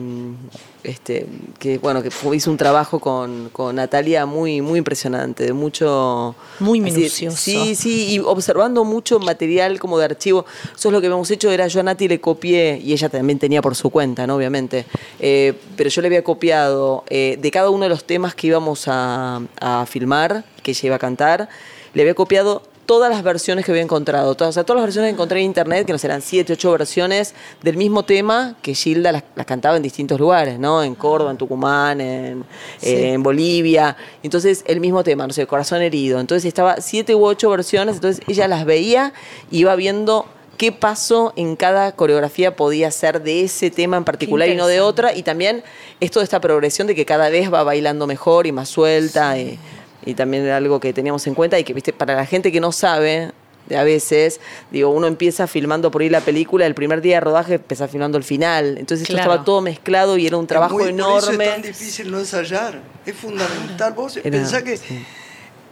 [0.83, 1.25] este,
[1.59, 6.35] que bueno, que hizo un trabajo con, con Natalia muy, muy impresionante, de mucho...
[6.59, 7.37] Muy así, minucioso.
[7.37, 10.45] sí, sí, y observando mucho material como de archivo.
[10.75, 13.39] Eso es lo que habíamos hecho, era yo a Nati le copié, y ella también
[13.39, 14.35] tenía por su cuenta, ¿no?
[14.35, 14.85] Obviamente,
[15.21, 18.89] eh, pero yo le había copiado eh, de cada uno de los temas que íbamos
[18.89, 21.47] a, a filmar, que ella iba a cantar,
[21.93, 25.09] le había copiado todas las versiones que había encontrado, todas, o sea, todas las versiones
[25.09, 29.11] que encontré en internet, que no serán siete, ocho versiones del mismo tema que Gilda
[29.11, 30.83] las, las cantaba en distintos lugares, ¿no?
[30.83, 32.45] En Córdoba, en Tucumán, en,
[32.81, 33.97] eh, en Bolivia.
[34.23, 36.19] Entonces, el mismo tema, no sé, Corazón herido.
[36.19, 39.13] Entonces, estaba siete u ocho versiones, entonces ella las veía
[39.51, 40.25] y iba viendo
[40.57, 44.81] qué paso en cada coreografía podía ser de ese tema en particular y no de
[44.81, 45.13] otra.
[45.13, 45.63] Y también
[45.99, 49.37] esto de esta progresión de que cada vez va bailando mejor y más suelta.
[49.37, 49.59] Y,
[50.05, 52.59] y también era algo que teníamos en cuenta y que, viste, para la gente que
[52.59, 53.31] no sabe,
[53.67, 54.39] de a veces,
[54.69, 58.17] digo, uno empieza filmando por ahí la película, el primer día de rodaje empieza filmando
[58.17, 58.77] el final.
[58.77, 61.45] Entonces esto estaba todo mezclado y era un trabajo Es muy- Por eso enorme.
[61.45, 62.79] es tan difícil no ensayar.
[63.05, 63.93] Es fundamental.
[63.93, 65.03] Vos Era- pensá que sí.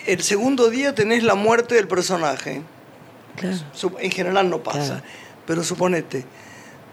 [0.07, 2.63] el segundo día tenés la muerte del personaje.
[3.35, 3.57] Claro.
[3.99, 4.85] En general no pasa.
[4.85, 5.01] Claro.
[5.45, 6.25] Pero suponete,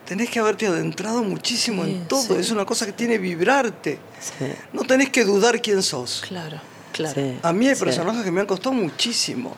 [0.06, 2.22] tenés que haberte adentrado muchísimo Sí, en todo.
[2.22, 2.34] sí.
[2.38, 3.98] Es una cosa que tiene que vibrarte.
[4.20, 4.44] Sí.
[4.74, 6.22] No tenés que dudar quién sos.
[6.28, 6.58] Claro,
[6.92, 7.14] claro.
[7.14, 7.38] Sí.
[7.42, 7.84] A mí hay Sí.
[7.84, 9.56] personajes que me han costado muchísimo.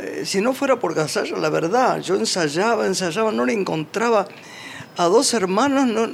[0.00, 4.26] Eh, si no fuera por Gasalla, la verdad, yo ensayaba, ensayaba, no le encontraba
[4.96, 6.08] a dos hermanos, no,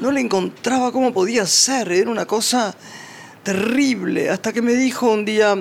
[0.00, 2.74] no le encontraba cómo podía ser, era una cosa
[3.42, 5.54] terrible, hasta que me dijo un día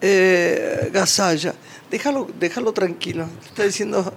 [0.00, 1.54] eh, Gasalla,
[1.90, 4.12] déjalo, déjalo tranquilo, está diciendo,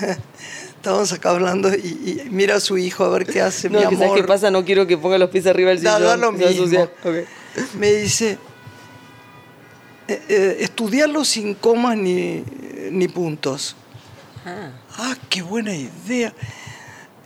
[0.76, 3.84] estábamos acá hablando y, y mira a su hijo a ver qué hace, No, mi
[3.84, 3.98] amor.
[3.98, 4.50] ¿sabes qué pasa?
[4.50, 6.08] No quiero que ponga los pies arriba del Da, sillón.
[6.08, 6.64] da lo se va a mismo.
[6.64, 6.90] ensuciar.
[7.78, 8.38] Me dice,
[10.08, 12.42] eh, eh, estudiarlo sin comas ni,
[12.90, 13.76] ni puntos.
[14.96, 16.32] Ah, qué buena idea.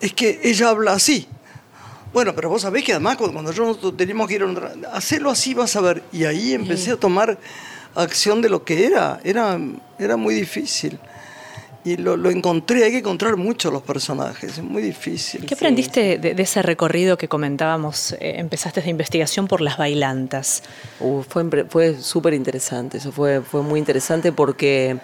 [0.00, 1.26] Es que ella habla así.
[2.12, 4.86] Bueno, pero vos sabés que además cuando nosotros teníamos que ir a un...
[4.92, 6.02] Hacelo así, vas a ver.
[6.12, 7.38] Y ahí empecé a tomar
[7.94, 9.20] acción de lo que era.
[9.24, 9.58] Era,
[9.98, 10.98] era muy difícil.
[11.86, 15.46] Y lo, lo encontré, hay que encontrar mucho los personajes, es muy difícil.
[15.46, 18.10] ¿Qué aprendiste de, de ese recorrido que comentábamos?
[18.14, 20.64] Eh, empezaste de investigación por las bailantas.
[20.98, 24.98] Uh, fue fue súper interesante, eso fue, fue muy interesante porque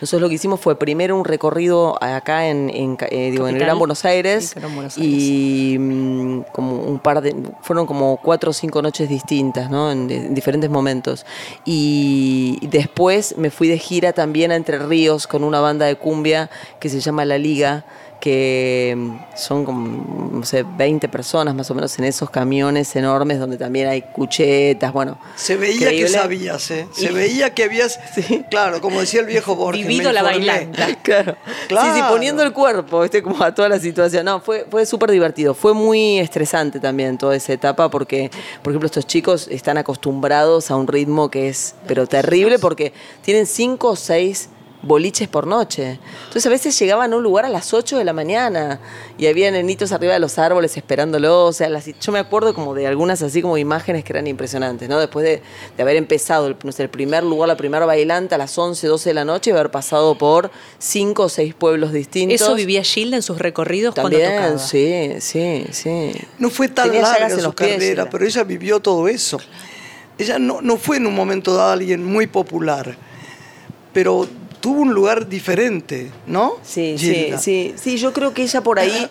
[0.00, 3.60] nosotros lo que hicimos fue primero un recorrido acá en, eh, digo, en el.
[3.60, 4.54] Gran Buenos Aires,
[4.96, 9.90] y mm, como un par de, fueron como cuatro o cinco noches distintas, ¿no?
[9.90, 11.24] En, en diferentes momentos.
[11.64, 16.50] Y después me fui de gira también a Entre Ríos con una banda de cumbia
[16.78, 17.84] que se llama La Liga
[18.20, 18.96] que
[19.36, 23.88] son como, no sé, 20 personas más o menos en esos camiones enormes donde también
[23.88, 25.18] hay cuchetas, bueno.
[25.36, 26.02] Se veía increíble.
[26.06, 26.88] que sabías, ¿eh?
[26.92, 27.98] Se Y- veía que habías,
[28.50, 29.86] claro, como decía el viejo Borges.
[29.86, 30.86] Vivido la bailanta.
[31.02, 31.36] Claro.
[31.68, 31.94] Claro.
[31.94, 33.22] Sí, sí, poniendo el cuerpo, ¿viste?
[33.22, 34.24] Como a toda la situación.
[34.24, 35.52] No, fue, fue súper divertido.
[35.54, 38.30] Fue muy estresante también toda esa etapa porque,
[38.62, 43.46] por ejemplo, estos chicos están acostumbrados a un ritmo que es, pero terrible porque tienen
[43.46, 44.48] cinco o seis
[44.86, 45.98] boliches por noche.
[46.24, 48.80] Entonces a veces llegaban a un lugar a las 8 de la mañana
[49.18, 51.44] y había nenitos arriba de los árboles esperándolo.
[51.46, 54.88] O sea, las- yo me acuerdo como de algunas así como imágenes que eran impresionantes,
[54.88, 54.98] ¿no?
[54.98, 55.42] Después de,
[55.76, 58.86] de haber empezado el, no sé, el primer lugar, la primera bailanta a las 11,
[58.86, 62.40] 12 de la noche y haber pasado por cinco o seis pueblos distintos.
[62.40, 64.58] ¿Eso vivía Gilda en sus recorridos cuando También, tocaba?
[64.58, 66.12] sí, sí, sí.
[66.38, 69.38] No fue tan Tenía larga en su los pies, carrera, pero ella vivió todo eso.
[70.18, 72.96] Ella no, no fue en un momento dado alguien muy popular,
[73.92, 74.26] pero
[74.66, 76.54] tuvo un lugar diferente, ¿no?
[76.64, 77.38] Sí, sí, Gilda?
[77.38, 79.08] sí, sí, yo creo que ella por ahí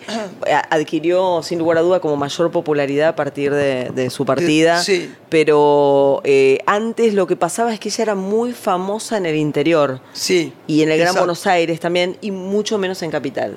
[0.52, 4.82] a- adquirió sin lugar a duda como mayor popularidad a partir de, de su partida,
[4.82, 5.10] Sí.
[5.30, 10.00] pero eh, antes lo que pasaba es que ella era muy famosa en el interior
[10.12, 10.52] Sí.
[10.66, 11.20] y en el Gran exacto.
[11.20, 13.56] Buenos Aires también y mucho menos en Capital.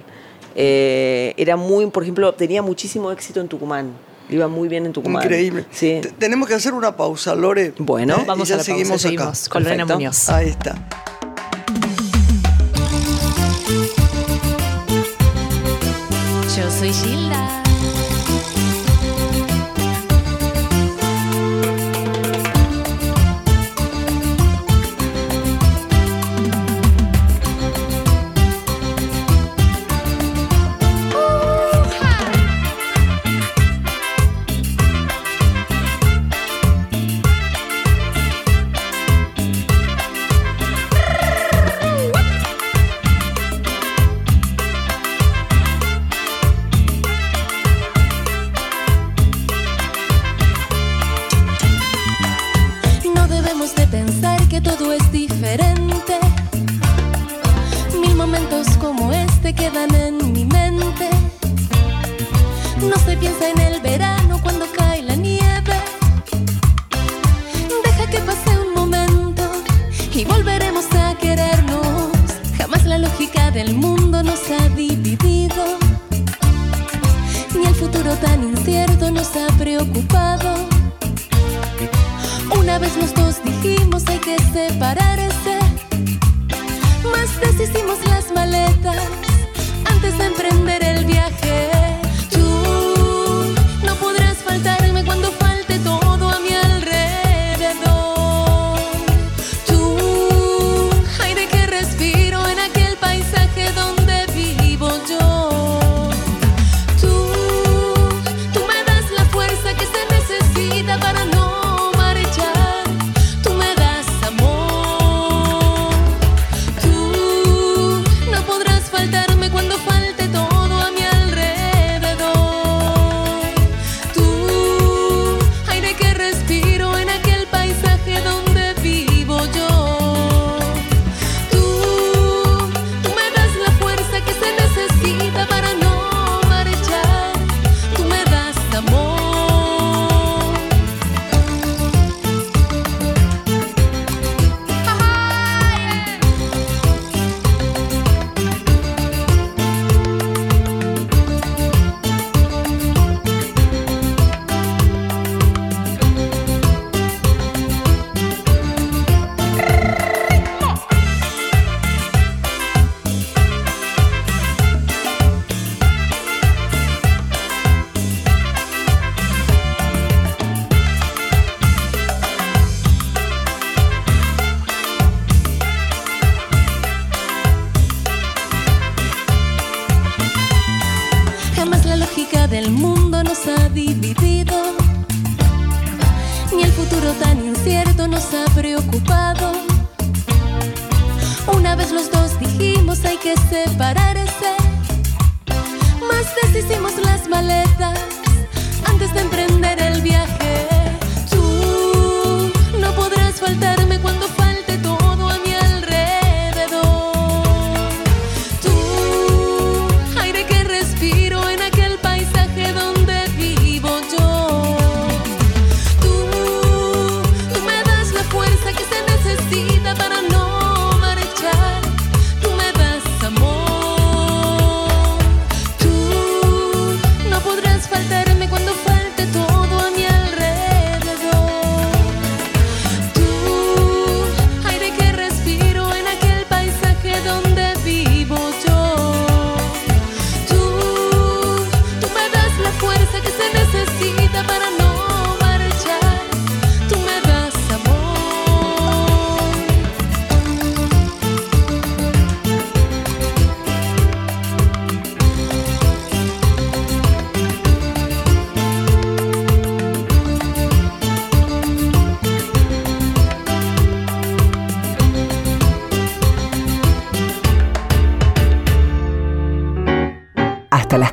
[0.55, 3.91] Eh, era muy, por ejemplo, tenía muchísimo éxito en Tucumán,
[4.29, 5.21] iba muy bien en Tucumán.
[5.21, 5.65] Increíble.
[5.69, 5.99] Sí.
[6.01, 7.73] Te- Tenemos que hacer una pausa, Lore.
[7.77, 8.23] Bueno, ¿eh?
[8.25, 9.51] Vamos y ya a la pausa, seguimos, seguimos acá.
[9.51, 9.85] con Lorena.
[9.85, 10.29] Muñoz.
[10.29, 10.75] Ahí está.
[16.79, 17.38] Soy Gilda.
[63.41, 65.75] En el verano cuando cae la nieve.
[67.83, 69.43] Deja que pase un momento
[70.13, 72.11] y volveremos a querernos.
[72.57, 75.77] Jamás la lógica del mundo nos ha dividido.
[77.55, 80.55] Ni el futuro tan incierto nos ha preocupado.
[82.59, 85.08] Una vez los dos dijimos hay que separarse.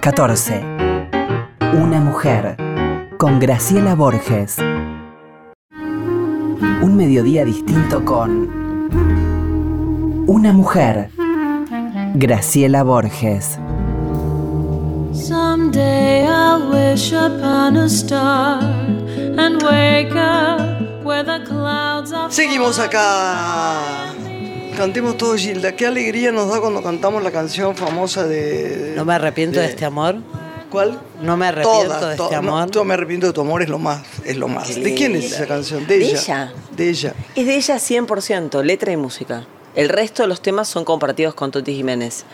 [0.06, 0.62] 14.
[1.82, 2.56] Una mujer.
[3.18, 4.56] Con Graciela Borges.
[6.80, 8.48] Un mediodía distinto con...
[10.28, 11.10] Una mujer.
[12.14, 13.58] Graciela Borges.
[15.12, 22.30] Someday I'll wish upon a star and wake up where the clouds are.
[22.30, 23.95] Seguimos acá.
[24.76, 25.72] Cantemos todo Gilda.
[25.74, 28.92] Qué alegría nos da cuando cantamos la canción famosa de.
[28.94, 30.16] No me arrepiento de, este amor.
[30.70, 31.00] ¿Cuál?
[31.22, 32.70] No me arrepiento Toda, de to- este no, amor.
[32.70, 34.02] yo me arrepiento de tu amor, es lo más.
[34.24, 34.74] Es lo más.
[34.74, 35.86] ¿De quién es esa canción?
[35.86, 36.18] De ¿De ella.
[36.20, 36.52] ella?
[36.76, 37.14] De ella.
[37.34, 39.46] Es de ella 100%, letra y música.
[39.76, 42.24] El resto de los temas son compartidos con Toti Jiménez.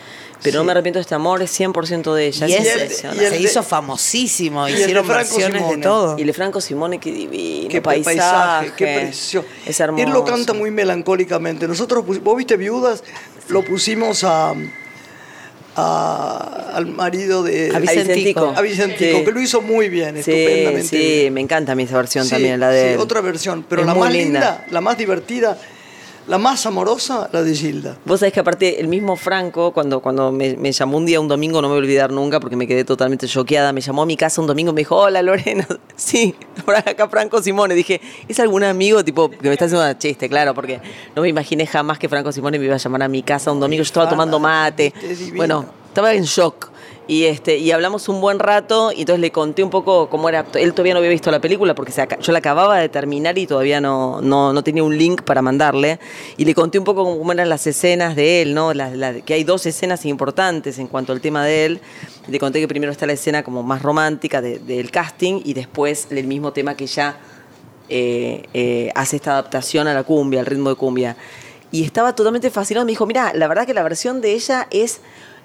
[0.41, 2.47] Pero no me arrepiento de este amor, es 100% de ella.
[2.47, 5.75] Y es y el se hizo famosísimo, y hicieron Franco versiones Simone.
[5.77, 6.17] de todo.
[6.19, 7.69] Y Lefranco Simone, qué divino.
[7.69, 9.47] Qué paisaje, qué precioso.
[9.65, 10.03] Es hermoso.
[10.03, 11.67] Él lo canta muy melancólicamente.
[11.67, 13.03] Nosotros, vos viste Viudas,
[13.49, 14.53] lo pusimos a,
[15.75, 18.53] a- al marido de A Vicentico.
[18.55, 19.25] a Vicentico, Sí.
[19.25, 20.87] que lo hizo muy bien, Sí, estupendamente.
[20.87, 21.33] sí, bien.
[21.33, 22.99] me encanta a mí esa versión Sí, también, la de sí, él.
[22.99, 24.65] otra versión, pero Es la más linda.
[24.69, 25.57] la más divertida,
[26.27, 27.97] la más amorosa, la de Gilda.
[28.05, 31.27] Vos sabés que aparte el mismo Franco, cuando, cuando me, me llamó un día, un
[31.27, 34.05] domingo, no me voy a olvidar nunca porque me quedé totalmente choqueada, me llamó a
[34.05, 37.75] mi casa un domingo y me dijo, hola Lorena, sí, por acá Franco Simone.
[37.75, 40.29] Dije, ¿es algún amigo tipo que me está haciendo un chiste?
[40.29, 40.79] Claro, porque
[41.15, 43.59] no me imaginé jamás que Franco Simone me iba a llamar a mi casa un
[43.59, 44.93] domingo, yo estaba tomando mate.
[45.35, 46.72] Bueno, estaba en shock.
[47.05, 50.45] Y, este, y hablamos un buen rato y entonces le conté un poco cómo era.
[50.53, 53.45] Él todavía no había visto la película porque se yo la acababa de terminar y
[53.45, 55.99] todavía no, no, no tenía un link para mandarle.
[56.37, 58.73] Y le conté un poco cómo eran las escenas de él, ¿no?
[58.73, 61.81] La- que hay dos escenas importantes en cuanto al tema de él.
[62.29, 66.07] Le conté que primero está la escena como más romántica de- del casting y después
[66.09, 67.17] el mismo tema que ya
[67.89, 71.17] eh, eh, hace esta adaptación a la cumbia, al ritmo de cumbia.
[71.69, 72.85] Y estaba totalmente fascinado.
[72.85, 75.01] Me dijo, mira, la verdad que la versión de ella es,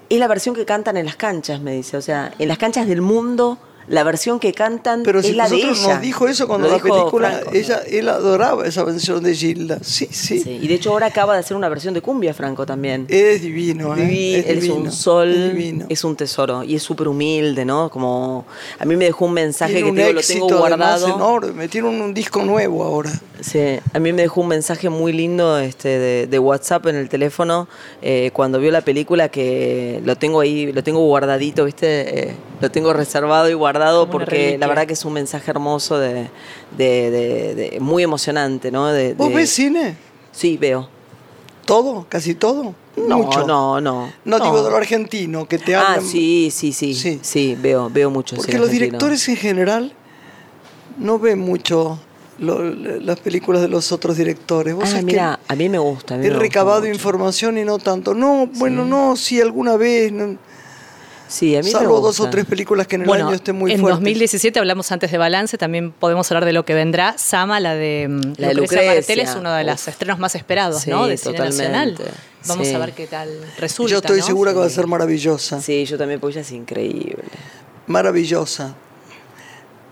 [0.09, 1.97] es la versión que cantan en las canchas, me dice.
[1.97, 3.57] O sea, en las canchas del mundo,
[3.89, 5.93] la versión que cantan Pero es si la de nosotros ella.
[5.95, 7.51] nos dijo eso cuando Lo la película, Franco.
[7.53, 9.79] ella, él adoraba esa versión de Gilda.
[9.81, 10.39] Sí, sí.
[10.39, 13.05] Sí, Y de hecho ahora acaba de hacer una versión de cumbia, Franco, también.
[13.09, 14.39] Es divino, ¿eh?
[14.39, 15.85] Es él es divino, un sol, es divino.
[15.89, 17.89] es un tesoro y es súper humilde, ¿no?
[17.89, 18.45] Como
[18.79, 21.01] a mí me dejó un mensaje Tiene que un te digo, lo éxito tengo además
[21.01, 21.15] guardado.
[21.15, 21.67] enorme.
[21.67, 23.11] Tiene un, un disco nuevo ahora.
[23.41, 23.59] Sí,
[23.93, 27.67] a mí me dejó un mensaje muy lindo este, de, de WhatsApp en el teléfono
[28.01, 32.29] eh, cuando vio la película que lo tengo ahí, lo tengo guardadito, ¿viste?
[32.29, 35.49] Eh, lo tengo reservado y guardado Como una porque la verdad que es un mensaje
[35.51, 36.29] hermoso, de,
[36.77, 38.87] de- de- de- muy emocionante, ¿no?
[38.87, 39.95] De, ¿Vos de- ves cine?
[40.31, 40.87] Sí, veo.
[41.65, 42.05] ¿Todo?
[42.09, 42.73] ¿Casi todo?
[42.97, 43.45] No, Mucho.
[43.45, 44.11] no, no.
[44.25, 46.05] No, digo de lo argentino, que te Ah, hablan.
[46.05, 47.19] sí, sí, sí, Sí.
[47.21, 47.57] sí.
[47.61, 48.35] veo, veo mucho.
[48.35, 48.87] Porque cine los argentino.
[48.97, 49.93] directores en general
[50.97, 51.99] no ven mucho
[52.39, 54.73] lo- las películas de los otros directores.
[54.73, 56.15] Vos Ah, mira, a mí me gusta.
[56.15, 58.13] a mí he me recabado información y no tanto.
[58.13, 60.11] No, bueno, no, sí, alguna vez.
[60.11, 60.37] no,
[61.29, 63.55] Sí, a mí me salvo dos o tres películas que en el Bueno, año estén
[63.55, 63.99] muy en fuertes.
[63.99, 67.15] 2017 hablamos antes de balance, también podemos hablar de lo que vendrá.
[67.19, 68.95] Sama, la de mm, La de Lucrecia.
[68.95, 71.05] Martel, es uno de los estrenos más esperados, Sí, ¿no?
[71.07, 71.63] De cine totalmente.
[71.71, 71.97] nacional.
[72.47, 72.73] Vamos Sí.
[72.73, 73.91] a ver qué tal resulta.
[73.91, 74.25] Yo estoy ¿no?
[74.25, 75.61] segura que va a ser maravillosa.
[75.61, 77.23] Sí, yo también, porque ella es increíble.
[77.87, 78.75] Maravillosa.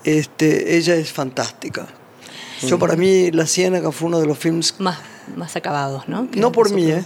[0.04, 1.88] Este, ella es fantástica.
[2.65, 4.97] Yo para mí La Ciénaga fue uno de los films, Más,
[5.36, 6.32] más acabados, ¿no?
[6.32, 7.04] Que no por mí, eh,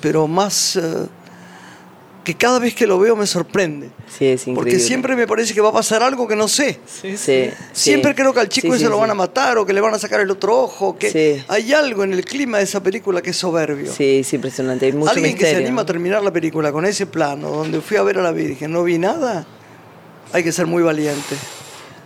[0.00, 1.06] pero más eh,
[2.28, 3.88] que cada vez que lo veo me sorprende.
[4.06, 4.54] Sí, es increíble.
[4.56, 6.78] Porque siempre me parece que va a pasar algo que no sé.
[6.84, 7.48] Sí, sí.
[7.72, 9.80] Siempre creo que al chico Sí, ese sí, lo van a matar o que le
[9.80, 10.98] van a sacar el otro ojo.
[10.98, 11.42] Que Sí.
[11.48, 13.90] hay algo en el clima de esa película que es soberbio.
[13.90, 14.84] Sí, es impresionante.
[14.84, 17.96] Hay mucho Alguien que se anima a terminar la película con ese plano, donde fui
[17.96, 19.46] a ver a la Virgen, no vi nada,
[20.34, 21.34] hay que ser muy valiente.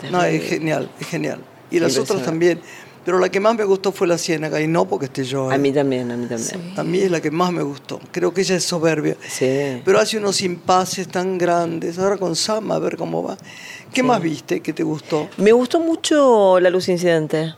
[0.08, 1.40] No, es genial, es genial.
[1.68, 2.60] Y las otras también.
[3.04, 5.50] Pero la que más me gustó fue la Ciénaga, y no porque esté yo.
[5.50, 6.72] A mí también, a mí también.
[6.76, 7.98] A mí es la que más me gustó.
[8.12, 9.16] Creo que ella es soberbia.
[9.28, 9.82] Sí.
[9.84, 11.98] Pero hace unos impases tan grandes.
[11.98, 13.36] Ahora con Sama, a ver cómo va.
[13.92, 15.28] ¿Qué más viste que te gustó?
[15.36, 17.54] Me gustó mucho La Luz Incidente.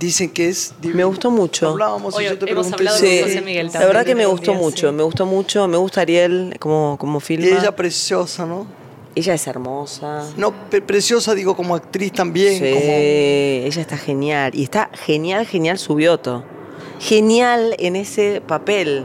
[0.00, 0.96] Dicen que es divino.
[0.96, 1.68] Me gustó mucho.
[1.68, 4.04] Hablábamos Hoy y yo te hemos pregunté hablado si- con José Miguel la también verdad
[4.06, 4.94] que me gustó día, mucho, sí.
[4.96, 7.46] me gustó mucho, me gusta Ariel como, como filma.
[7.46, 8.66] Y ella preciosa, ¿no?
[9.14, 10.26] Ella es hermosa.
[10.36, 12.58] No, preciosa digo como actriz también.
[12.58, 12.92] Sí, Como...
[12.92, 14.54] ella está genial.
[14.54, 16.44] Y está genial, genial su bioto.
[16.98, 19.04] Genial en ese papel.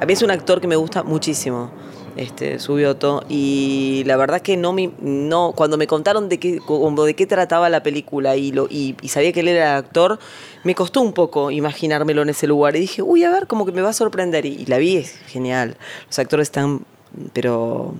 [0.00, 1.72] A mí es un actor que me gusta muchísimo,
[2.14, 3.24] este, su bioto.
[3.28, 7.26] Y la verdad que no me, no, cuando me contaron de qué, como de qué
[7.26, 10.20] trataba la película y, lo, y, y sabía que él era el actor,
[10.62, 12.76] me costó un poco imaginármelo en ese lugar.
[12.76, 14.46] Y dije, uy, a ver, como que me va a sorprender.
[14.46, 15.76] Y, y la vi, es genial.
[16.06, 16.84] Los actores están,
[17.32, 17.94] pero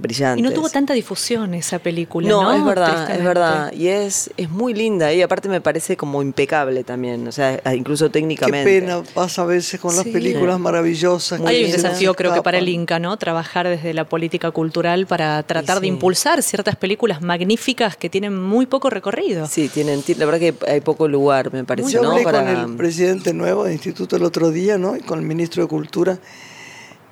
[0.00, 0.38] brillantes.
[0.38, 2.42] Y no tuvo tanta difusión esa película, ¿no?
[2.42, 3.72] No, es verdad, es verdad.
[3.72, 8.06] Y es, es muy linda y aparte me parece como impecable también, o sea, incluso
[8.06, 8.80] Qué técnicamente.
[8.80, 11.40] pena pasa a veces con las películas maravillosas.
[11.44, 12.68] Hay un desafío, creo que para el.
[12.70, 13.16] Inca, ¿no?
[13.16, 15.80] Trabajar desde la política cultural para tratar sí.
[15.82, 19.46] de impulsar ciertas películas magníficas que tienen muy poco recorrido.
[19.48, 22.12] Sí, tienen, ti- la verdad que hay poco lugar, me parece, Yo ¿no?
[22.12, 24.96] hablé Para- con el presidente nuevo del instituto el otro día, ¿no?
[24.96, 26.18] Y con el ministro de Cultura.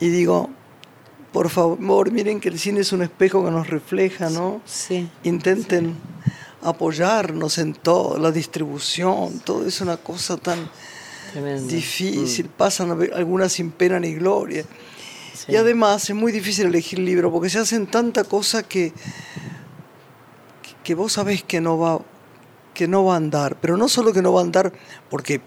[0.01, 0.49] Y digo,
[1.33, 4.61] por favor, miren que el cine es un espejo que nos refleja, ¿no?
[4.65, 5.09] Sí.
[5.25, 5.97] Intenten
[6.63, 10.71] apoyarnos en todo, la distribución, todo es una cosa tan
[11.33, 11.65] Tremendo.
[11.65, 11.69] Mm.
[11.69, 12.49] difícil.
[12.49, 14.65] Pasan algunas sin pena ni gloria.
[15.35, 15.53] Sí.
[15.53, 18.93] Y además es muy difícil elegir libro porque se hacen tanta cosa que,
[20.83, 22.01] que vos sabés que no va
[22.75, 24.73] que no va a andar, pero no solo que no va a andar
[25.11, 25.41] porque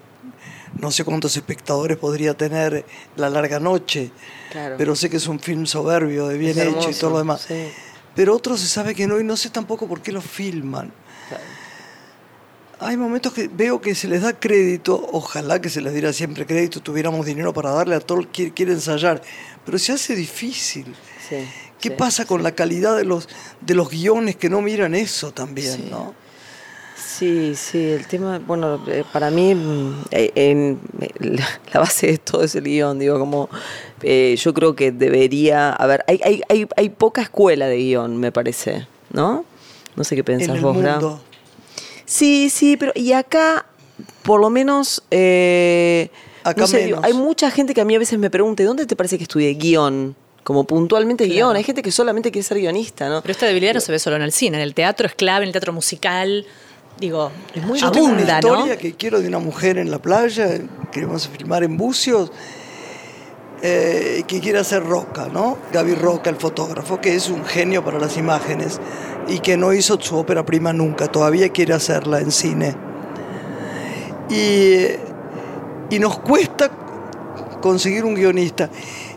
[0.80, 4.12] no sé cuántos espectadores podría tener La larga noche,
[4.52, 4.76] Claro.
[4.78, 7.42] pero sé que es un film soberbio, de bien hecho y todo lo demás.
[7.48, 7.68] sí.
[8.14, 10.92] Pero otros se sabe que no y no sé tampoco por qué lo filman.
[12.80, 16.48] Hay momentos que veo que se les da crédito, ojalá que se les diera siempre
[16.48, 19.22] crédito, tuviéramos dinero para darle a todo el que quiere ensayar,
[19.64, 20.94] pero se hace difícil.
[21.30, 21.38] Sí,
[21.80, 23.30] ¿Qué sí, pasa con la calidad de los,
[23.62, 26.16] de los guiones que no miran eso también, no?
[27.02, 31.10] Sí, sí, el tema, bueno, eh, para mí mm, eh, en- eh,
[31.74, 33.50] la, base de todo es el guion, digo, como
[34.04, 38.18] eh, yo creo que debería, a ver, hay, hay, hay, hay poca escuela de guion,
[38.18, 39.46] me parece, ¿no?
[39.96, 41.22] No sé qué En pensás vos, mundo.
[42.06, 43.66] Sí, sí, pero y acá,
[44.24, 46.10] por lo menos, eh,
[46.44, 48.86] Acá no sé, digo, hay mucha gente que a mí a veces me pregunta, ¿dónde
[48.86, 50.16] te parece que estudié guion?
[50.44, 51.56] como puntualmente guion.
[51.56, 53.22] Hay gente que solamente quiere ser guionista, ¿no?
[53.22, 55.44] Pero esta debilidad no se ve solo en el cine, en el teatro es clave,
[55.44, 56.46] en el teatro musical.
[57.02, 58.54] Digo, es muy Yo tengo una abunda, ¿no?
[58.58, 60.60] historia que quiero de una mujer en la playa,
[60.92, 62.32] queremos filmar en Bucios,
[63.64, 65.58] eh, que quiere hacer Roca, ¿no?
[65.74, 68.80] Gaby Roca, el fotógrafo, que es un genio para las imágenes
[69.28, 72.76] y que no hizo su ópera prima nunca, todavía quiere hacerla en cine.
[74.30, 74.86] Y,
[75.90, 76.70] y nos cuesta
[77.62, 78.70] conseguir un guionista.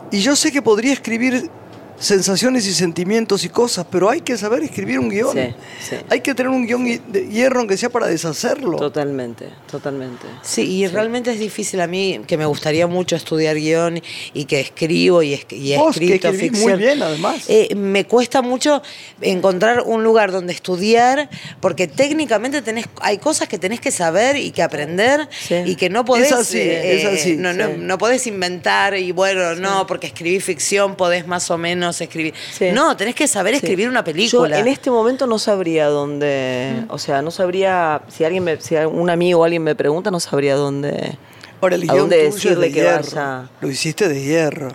[0.09, 1.51] Y yo sé que podría escribir
[1.99, 5.31] sensaciones y sentimientos y cosas, pero hay que saber escribir un guion.
[5.33, 5.55] Sí,
[5.89, 5.95] sí.
[6.09, 8.77] Hay que tener un guion de hierro aunque sea para deshacerlo.
[8.77, 10.25] Totalmente, totalmente.
[10.41, 14.01] Sí, y realmente es difícil a mí, que me gustaría mucho estudiar guion
[14.33, 16.71] y que escribo y, es- y he Vos, que escrito ficción.
[16.71, 17.45] muy bien, además.
[17.47, 18.81] Eh, me cuesta mucho
[19.21, 21.29] encontrar un lugar donde estudiar,
[21.61, 25.55] porque técnicamente tenés, hay cosas que tenés que saber y que aprender Sí.
[25.65, 27.73] y que no podés, Es así, eh, es así, no, no, sí.
[27.77, 32.33] no podés inventar y bueno, no, porque escribí ficción podés más o menos escribir.
[32.51, 32.71] Sí.
[32.73, 33.57] No, tenés que saber Sí.
[33.63, 34.55] escribir una película.
[34.57, 38.75] Yo en este momento no sabría dónde, o sea, no sabría, si alguien me, si
[38.75, 41.17] un amigo o alguien me pregunta, no sabría dónde.
[41.61, 43.03] Ahora el ¿A guion dónde decirle de que hierro.
[43.03, 43.49] vaya?
[43.61, 44.69] Lo hiciste de hierro.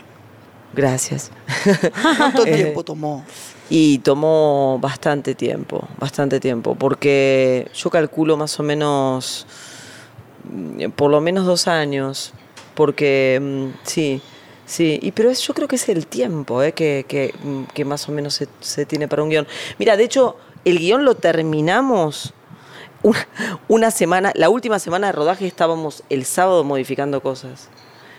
[0.73, 1.31] Gracias.
[2.17, 3.25] ¿Cuánto Eh, tiempo tomó?
[3.69, 9.47] Y tomó bastante tiempo, bastante tiempo, porque yo calculo más o menos,
[10.51, 12.33] mm, por lo menos dos años,
[12.75, 14.21] porque mm, sí,
[14.71, 17.85] sí, y pero es, yo creo que es el tiempo eh, que, que, mm, que
[17.85, 19.47] más o menos se, se tiene para un guion.
[19.79, 22.33] Mira, de hecho, el guion lo terminamos
[23.03, 23.27] una,
[23.69, 27.69] una semana, la última semana de rodaje estábamos el sábado modificando cosas.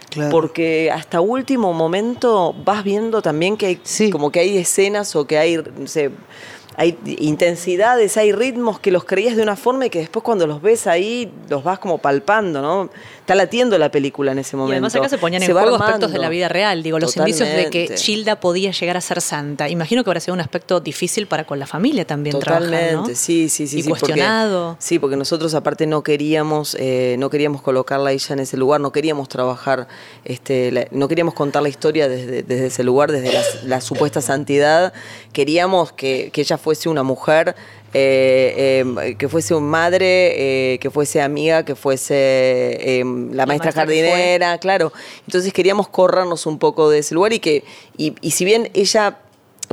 [0.10, 0.30] Claro.
[0.30, 4.10] Porque hasta último momento vas viendo también que hay, Sí.
[4.10, 6.12] como que hay escenas o que hay, no sé,
[6.78, 10.62] hay intensidades, hay ritmos que los creías de una forma y que después cuando los
[10.62, 12.90] ves ahí los vas como palpando, ¿no?
[13.20, 14.74] Está latiendo la película en ese Y momento.
[14.76, 15.86] además acá se ponían en juego armando.
[15.86, 17.96] aspectos de la vida real, digo, los indicios de que.
[17.98, 19.70] Gilda podía llegar a ser santa.
[19.70, 23.16] Imagino que habrá sido un aspecto difícil para con la familia también Totalmente, trabajar, ¿no?
[23.16, 23.80] sí, sí, sí.
[23.80, 24.76] Y sí, porque- cuestionado.
[24.80, 28.82] sí, porque nosotros aparte no queríamos, eh, no queríamos colocarla a ella en ese lugar,
[28.82, 29.88] no queríamos trabajar,
[30.26, 34.22] este, la- no queríamos contar la historia desde, desde ese lugar, desde la, la supuesta
[34.22, 34.94] santidad.
[35.34, 37.56] Queríamos que, que ella fuese una mujer,
[37.94, 43.72] eh, eh, que fuese una madre, eh, que fuese amiga, que fuese eh, la, maestra
[43.72, 44.94] jardinera, claro.
[45.26, 47.64] Entonces queríamos corrernos un poco de ese lugar y que,
[47.98, 49.20] y, y si bien ella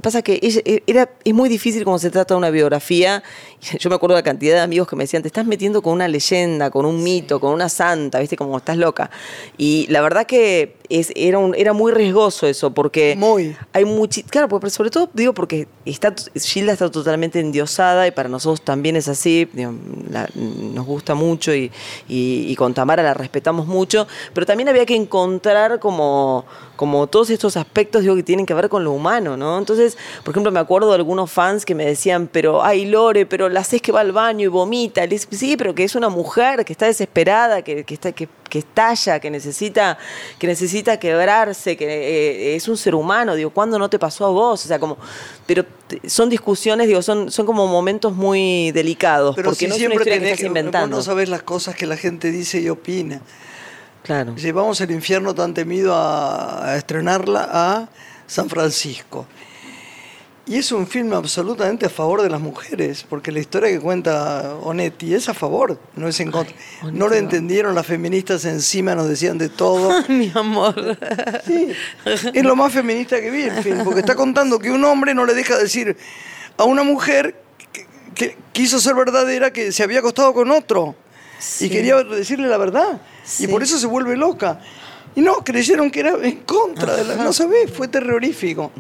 [0.01, 3.23] Pasa que ella- e, era, es muy difícil cuando se trata de una biografía.
[3.79, 5.93] Yo me acuerdo de la cantidad de amigos que me decían, te estás metiendo con
[5.95, 8.37] una leyenda, con un mito, con una santa, ¿viste?
[8.37, 9.11] Como estás loca.
[9.57, 13.57] Y la verdad que es, era, un- era muy riesgoso eso, porque Muy.
[13.73, 18.29] hay muchi Claro, porque sobre todo digo porque está, Gilda está totalmente endiosada y para
[18.29, 19.49] nosotros también es así.
[19.53, 19.73] digo,
[20.11, 21.71] la- nos gusta mucho y,
[22.09, 26.45] y- y con Tamara la respetamos mucho, pero también había que encontrar como,
[26.77, 29.59] como todos estos aspectos digo, que tienen que ver con lo humano, ¿no?
[29.59, 33.48] Entonces, por ejemplo, me acuerdo de algunos fans que me decían, pero, ay, Lore, pero
[33.49, 35.03] la haces que va al baño y vomita.
[35.03, 38.29] Le digo, sí, pero que es una mujer que está desesperada, que, que está, que,
[38.49, 39.99] que estalla, que necesita,
[40.39, 43.35] que necesita quebrarse, que eh, es un ser humano.
[43.35, 44.65] Digo, ¿cuándo no te pasó a vos?
[44.65, 44.99] O sea, como,
[45.47, 45.65] pero
[46.07, 49.89] son discusiones, digo, son, son como momentos muy delicados, Pero porque si no es una
[49.89, 50.97] siempre historia que tenés estás que, vos inventando.
[50.97, 53.21] no sabés las cosas que la gente dice y opina.
[54.03, 54.35] Claro.
[54.37, 57.89] Llevamos el infierno tan temido a, a estrenarla a
[58.27, 59.27] San Francisco.
[60.49, 64.55] Y es un filme absolutamente a favor de las mujeres, porque la historia que cuenta
[64.63, 66.57] Onetti es a favor, no es en contra.
[66.91, 70.03] No lo entendieron las feministas encima, nos decían de todo.
[70.09, 70.99] Mi amor.
[71.45, 71.69] Sí,
[72.33, 75.27] es lo más feminista que vi el film, porque está contando que un hombre no
[75.27, 75.97] le deja decir
[76.57, 77.43] a una mujer
[77.73, 80.97] que, que quiso ser verdadera que se había acostado con otro
[81.61, 83.01] y quería decirle la verdad.
[83.39, 84.61] Y por eso se vuelve loca.
[85.15, 87.17] Y no, creyeron que era en contra de la...
[87.17, 88.73] No sabés, fue terrorífico.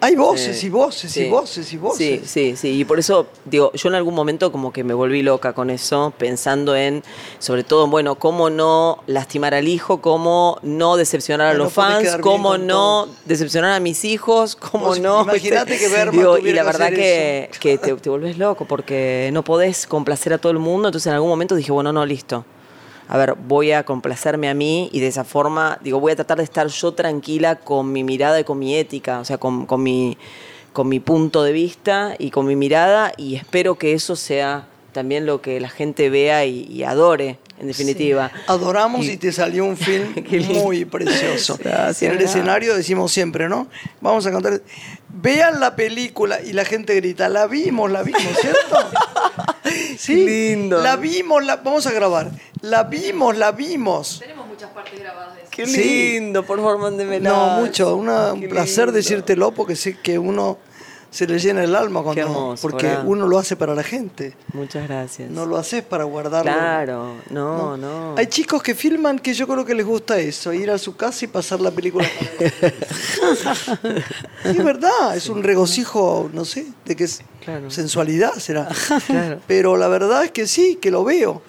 [0.00, 1.98] Hay voces y voces y voces y voces.
[1.98, 2.80] Sí, sí, sí.
[2.80, 6.12] Y por eso, digo, yo en algún momento como que me volví loca con eso,
[6.16, 7.02] pensando en,
[7.40, 12.16] sobre todo, bueno, cómo no lastimar al hijo, cómo no decepcionar a No, los fans,
[12.20, 13.16] cómo no todos.
[13.24, 15.22] decepcionar a mis hijos, cómo Vos no.
[15.22, 19.86] imaginate este, que digo, y la verdad que te, te volvés loco porque no podés
[19.88, 20.88] complacer a todo el mundo.
[20.88, 22.44] Entonces en algún momento dije, bueno, no, listo.
[23.08, 26.38] A ver, voy a complacerme a mí y de esa forma, digo, voy a tratar
[26.38, 29.82] de estar yo tranquila con mi mirada y con mi ética, o sea, con, con
[29.82, 30.18] mi,
[30.74, 35.26] con mi punto de vista y con mi mirada y espero que eso sea también
[35.26, 38.30] lo que la gente vea y, y adore, en definitiva.
[38.46, 40.14] Adoramos y, te salió un film
[40.48, 41.58] muy precioso.
[41.62, 42.10] Gracias.
[42.10, 43.68] en el escenario decimos siempre, ¿no?
[44.00, 44.62] Vamos a cantar.
[45.08, 48.76] Vean la película y la gente grita, la vimos, la vimos, ¿cierto?
[49.98, 50.24] Sí.
[50.24, 50.80] Lindo.
[50.80, 52.30] La vimos, la vamos a grabar.
[52.62, 54.18] La vimos, la vimos.
[54.20, 55.50] Tenemos muchas partes grabadas de eso.
[55.50, 56.18] Qué Sí.
[56.18, 57.30] lindo, por favor, mándemela.
[57.30, 57.96] No, mucho.
[57.96, 58.92] una- un placer lindo.
[58.96, 60.58] decírtelo porque sé que uno
[61.10, 62.20] se le llena el alma cuando.
[62.20, 63.04] hermoso, porque ¿verdad?
[63.06, 64.34] uno lo hace para la gente.
[64.52, 65.30] Muchas gracias.
[65.30, 66.52] No lo haces para guardarlo.
[66.52, 68.14] Claro, no, no.
[68.18, 71.24] Hay chicos que filman que yo creo que les gusta eso, ir a su casa
[71.24, 72.06] y pasar la película.
[74.42, 77.70] Sí, es verdad, es un regocijo, no sé, de que es Claro.
[77.70, 78.68] sensualidad será.
[79.06, 79.40] Claro.
[79.46, 81.42] Pero la verdad es que sí, que lo veo.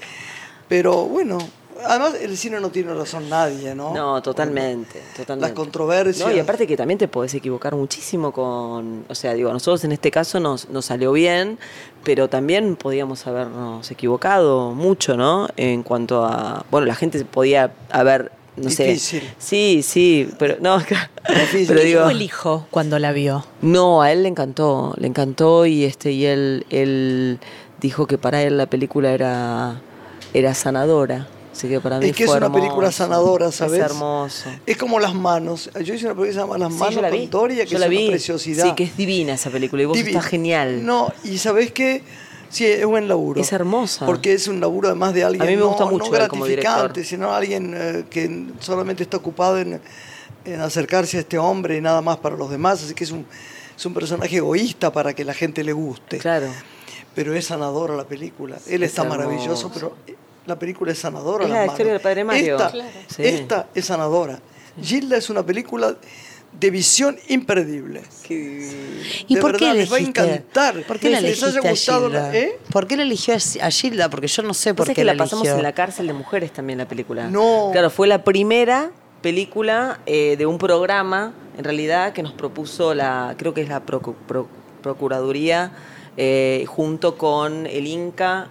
[0.69, 1.37] Pero bueno,
[1.85, 3.93] además el cine no tiene razón nadie, ¿no?
[3.93, 5.47] No, totalmente, totalmente.
[5.49, 6.27] Las controversias.
[6.27, 9.83] No, y aparte que también te podés equivocar muchísimo con, o sea, digo, a nosotros
[9.83, 11.57] en este caso nos, nos salió bien,
[12.03, 15.47] pero también podíamos habernos equivocado mucho, ¿no?
[15.57, 19.21] En cuanto a, bueno, la gente podía haber, no Difícil.
[19.21, 19.33] sé.
[19.39, 20.77] Sí, sí, pero no,
[21.29, 21.67] Difícil.
[21.67, 23.43] pero ¿Qué digo, dijo el hijo cuando la vio?
[23.61, 27.39] no, a él le encantó, le encantó y este y él él
[27.81, 29.81] dijo que para él la película era
[30.33, 31.27] era sanadora.
[31.51, 32.53] Así que para mí Es que es una hermoso.
[32.61, 33.79] película sanadora, ¿sabes?
[33.79, 34.49] Es hermoso.
[34.65, 35.69] Es como Las Manos.
[35.83, 37.69] Yo hice una película que se llama Las Sí, Manos yo la con Doria, que
[37.71, 38.07] Yo es la una vi.
[38.09, 38.65] preciosidad.
[38.65, 40.85] Sí, que es divina esa película y vos está genial.
[40.85, 42.01] No, y ¿sabés qué?
[42.49, 43.41] Sí, es buen laburo.
[43.41, 44.05] Es hermosa.
[44.05, 46.27] Porque es un laburo además de alguien A mí me no, gusta mucho no él
[46.29, 49.79] como gratificante, sino alguien eh, que solamente está ocupado en,
[50.45, 52.81] en acercarse a este hombre y nada más para los demás.
[52.83, 53.25] Así que es un,
[53.77, 56.17] es un personaje egoísta para que la gente le guste.
[56.19, 56.47] Claro.
[57.15, 58.57] Pero es sanadora la película.
[58.67, 61.45] Él Es está maravilloso, pero eh, la película es sanadora.
[61.45, 62.55] Es la historia del padre Mario.
[62.57, 62.89] Esta, Claro.
[63.07, 63.23] Sí.
[63.23, 64.39] esta es sanadora.
[64.81, 65.95] Gilda es una película
[66.59, 68.01] de visión imperdible.
[69.27, 70.81] ¿Y De por qué verdad, les va a encantar.
[70.83, 72.57] ¿Por qué la Les haya gustado la- ¿eh?
[72.71, 74.09] ¿Por qué la eligió a, Gilda?
[74.09, 75.57] Porque yo no sé por qué que la, la pasamos eligió.
[75.57, 77.27] en la cárcel de mujeres también la película.
[77.29, 77.69] No.
[77.71, 78.91] Claro, fue la primera
[79.21, 83.85] película eh, de un programa, en realidad, que nos propuso la, creo que es la
[83.85, 84.47] Procu- Pro-
[84.81, 85.71] Procuraduría,
[86.21, 88.49] eh, junto con el Inca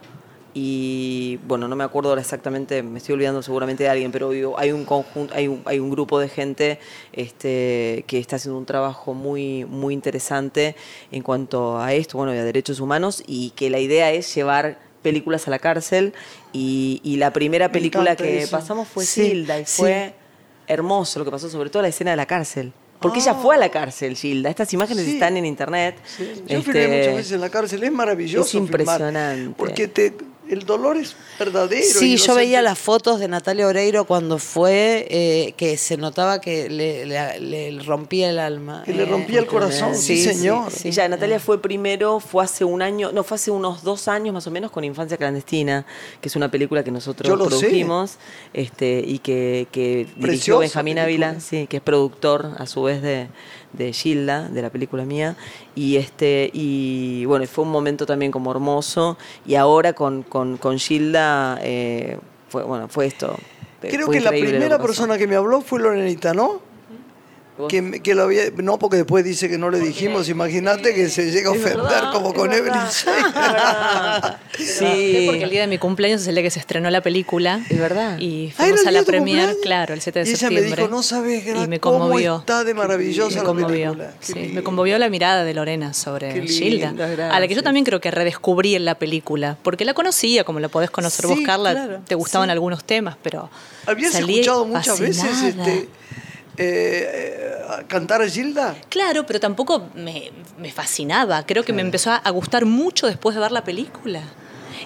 [0.54, 4.58] y, bueno, no me acuerdo ahora exactamente, me estoy olvidando seguramente de alguien, pero digo,
[4.58, 6.80] hay un conjunto, hay un, hay un grupo de gente
[7.12, 10.74] este, que está haciendo un trabajo muy, muy interesante
[11.12, 14.78] en cuanto a esto, bueno, y a derechos humanos, y que la idea es llevar
[15.02, 16.14] películas a la cárcel
[16.52, 18.50] y, y la primera Me película que eso.
[18.56, 19.82] pasamos fue Sí, Gilda y sí.
[19.82, 20.14] fue
[20.66, 22.72] hermoso lo que pasó, sobre todo la escena de la cárcel.
[23.00, 24.50] Porque ella fue a la cárcel, Gilda.
[24.50, 25.12] Estas imágenes Sí.
[25.14, 25.96] están en internet.
[26.18, 28.44] Yo Este, filmé muchas veces en la cárcel, es maravilloso.
[28.44, 29.54] es filmar, impresionante.
[29.56, 30.14] porque te,
[30.50, 31.84] el dolor es verdadero.
[31.84, 36.68] Sí, yo veía las fotos de Natalia Oreiro cuando fue, eh, que se notaba que
[36.68, 38.82] le, le- le rompía el alma.
[38.84, 40.70] Que le Eh, rompía el corazón, sí, señor.
[40.70, 40.88] sí.
[40.88, 44.46] Ella, Natalia fue primero, fue hace un año, no, fue hace unos dos años más
[44.46, 45.86] o menos con Infancia Clandestina,
[46.20, 47.48] que es una película que nosotros sé.
[47.48, 48.16] produjimos
[48.52, 50.98] este, y que, que dirigió Benjamín.
[50.98, 53.28] Ávila, sí, que es productor a su vez de,
[53.72, 55.36] de Gilda, de la película mía.
[55.74, 59.18] Y este, y bueno, fue un momento también como hermoso.
[59.46, 63.36] Y ahora con, con, con Gilda eh, fue, bueno, fue esto.
[63.80, 66.60] Creo Fue que la primera que persona que me habló fue Lorenita, ¿no?
[67.66, 70.28] Que, lo había, no, porque después dice que no le dijimos.
[70.28, 74.34] Imagínate que se llega a ofender verdad, como con verdad, Evelyn.
[74.58, 75.24] Sí.
[75.26, 77.60] Porque el día de mi cumpleaños es el día que se estrenó la película.
[77.68, 78.18] Es verdad.
[78.18, 80.82] Y Ah, ¿era fuimos a la premier, claro, el 7 de Y ella me septiembre.
[80.82, 82.38] dijo, no sabes y me cómo conmovió.
[82.38, 83.92] está de maravillosa me la conmovió.
[83.92, 84.12] película.
[84.20, 86.90] Sí, me conmovió la mirada de Lorena sobre Qué Gilda,
[87.30, 90.60] a la que yo también creo que redescubrí en la película, porque la conocía, como
[90.60, 92.52] la podés conocer Sí, vos, Carla, claro, te gustaban sí.
[92.52, 93.48] algunos temas, pero
[93.86, 95.88] ¿Habías escuchado muchas veces este,
[96.58, 98.76] eh, eh, cantar a Gilda?
[98.88, 101.44] Claro, pero tampoco me, me fascinaba.
[101.46, 104.22] Creo que me empezó a, gustar mucho después de ver la película.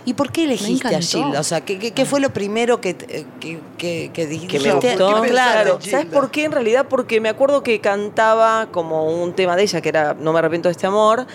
[0.05, 1.01] ¿Y por qué elegiste a.
[1.01, 1.41] Gilda?
[1.41, 4.59] O sea, ¿qué, qué, qué fue lo primero que, te- que, que, que dijiste?
[4.59, 5.11] que me gustó.
[5.11, 6.45] ¿Por qué Claro, ¿sabes por qué?
[6.45, 10.33] En realidad porque me acuerdo que cantaba como un tema de ella, que era No
[10.33, 11.27] me arrepiento de este amor,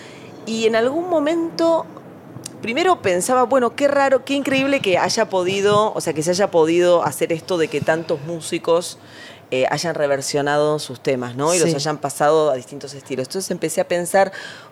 [0.46, 1.86] y en algún momento,
[2.62, 6.52] primero pensaba, bueno, qué raro, qué increíble que haya podido, o sea, que se haya
[6.52, 8.98] podido hacer esto de que tantos músicos
[9.50, 11.54] eh, hayan reversionado sus temas, ¿no?
[11.54, 13.28] Y los hayan pasado a distintos estilos.
[13.28, 14.32] Entonces empecé a pensar,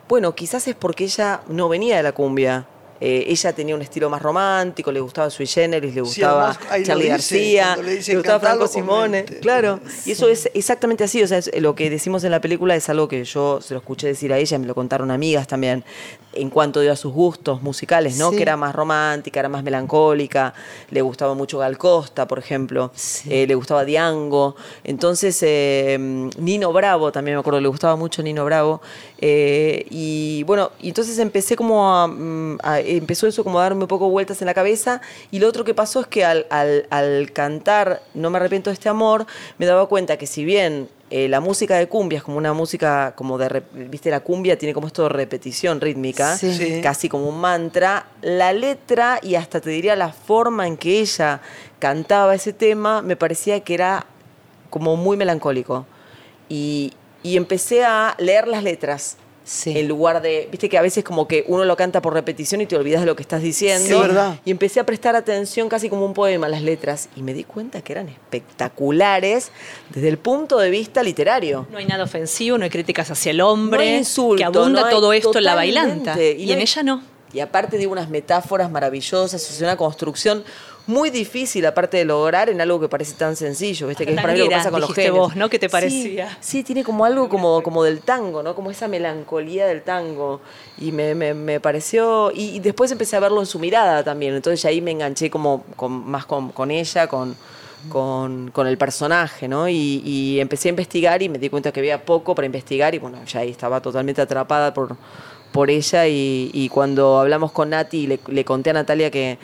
[0.10, 2.68] bueno, quizás es porque ella no venía de la cumbia.
[3.02, 6.88] Eh, ella tenía un estilo más romántico, le gustaba Sui Generis, le Sí, gustaba además,
[6.88, 9.40] Charlie dice, García, le gustaba "Cantalo Franco Simone, comente".
[9.42, 9.80] claro.
[10.06, 12.88] Y eso es exactamente así, o sea, es- lo que decimos en la película es
[12.88, 15.84] algo que yo se lo escuché decir a ella, me lo contaron amigas también,
[16.34, 18.30] en cuanto a sus gustos musicales, ¿no?
[18.30, 18.38] Sí.
[18.38, 20.54] Que era más romántica, era más melancólica,
[20.90, 22.92] le gustaba mucho Gal Costa, por ejemplo,
[23.30, 25.98] eh, le gustaba Diango, entonces eh,
[26.38, 28.82] Nino Bravo también me acuerdo, le gustaba mucho Nino Bravo,
[29.90, 33.88] y bueno, y entonces empecé como a, mm, a- empezó eso como a darme un
[33.88, 37.32] poco vueltas en la cabeza, y lo otro que pasó es que al, al- al
[37.34, 39.26] cantar No me arrepiento de este amor,
[39.58, 43.14] me daba cuenta que si bien eh, la música de cumbia es como una música
[43.16, 46.52] como de, viste, la cumbia tiene como esto de repetición rítmica, Sí.
[46.54, 46.82] Sí.
[46.82, 51.42] casi como un mantra, la letra y hasta te diría la forma en que ella
[51.80, 54.06] cantaba ese tema, me parecía que era
[54.72, 55.86] como muy melancólico.
[56.50, 59.18] Y, y empecé a leer las letras.
[59.48, 59.78] Sí.
[59.78, 62.66] En lugar de, viste que a veces como que uno lo canta por repetición y
[62.66, 63.88] te olvidas de lo que estás diciendo.
[63.88, 64.40] Sí, verdad.
[64.44, 67.44] Y empecé a prestar atención casi como un poema a las letras y me di
[67.44, 69.52] cuenta que eran espectaculares
[69.94, 71.68] desde el punto de vista literario.
[71.72, 74.82] No hay nada ofensivo, no hay críticas hacia el hombre, No hay insulto, que abunda
[74.82, 76.14] no hay- todo esto en la bailanta.
[76.22, 77.04] Y, no en hay- ella no.
[77.34, 80.44] Y aparte de unas metáforas maravillosas, es una construcción
[80.88, 84.06] muy difícil aparte de lograr en algo que parece tan sencillo, ¿viste?
[84.06, 85.50] Que es para mí lo que pasa con los vos, ¿no?
[85.50, 86.38] ¿Qué te parecía?
[86.42, 88.54] Sí, tiene como algo como, como del tango, ¿no?
[88.56, 90.42] Como esa melancolía del tango.
[90.78, 92.32] Y me, me- me pareció...
[92.32, 94.36] Y, y después empecé a verlo en su mirada también.
[94.36, 97.36] Entonces ya ahí me enganché como con- más con, con ella, con,
[97.90, 99.68] con, con el personaje, ¿no?
[99.70, 103.00] Y, y empecé a investigar y me di cuenta que había poco para investigar y
[103.00, 104.96] bueno, ya ahí estaba totalmente atrapada por,
[105.52, 109.38] por ella y, y cuando hablamos con Nati le, le conté a Natalia que,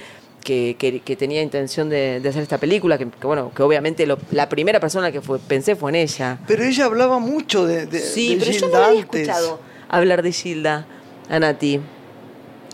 [0.44, 4.06] que, que- que tenía intención de, de hacer esta película, que, que bueno, que obviamente
[4.06, 6.40] lo- la primera persona que fue, pensé fue en ella.
[6.48, 9.22] Pero ella hablaba mucho de, de, Sí, de pero yo no Gilda la había antes.
[9.22, 10.86] escuchado hablar de Gilda,
[11.30, 11.80] a Nati.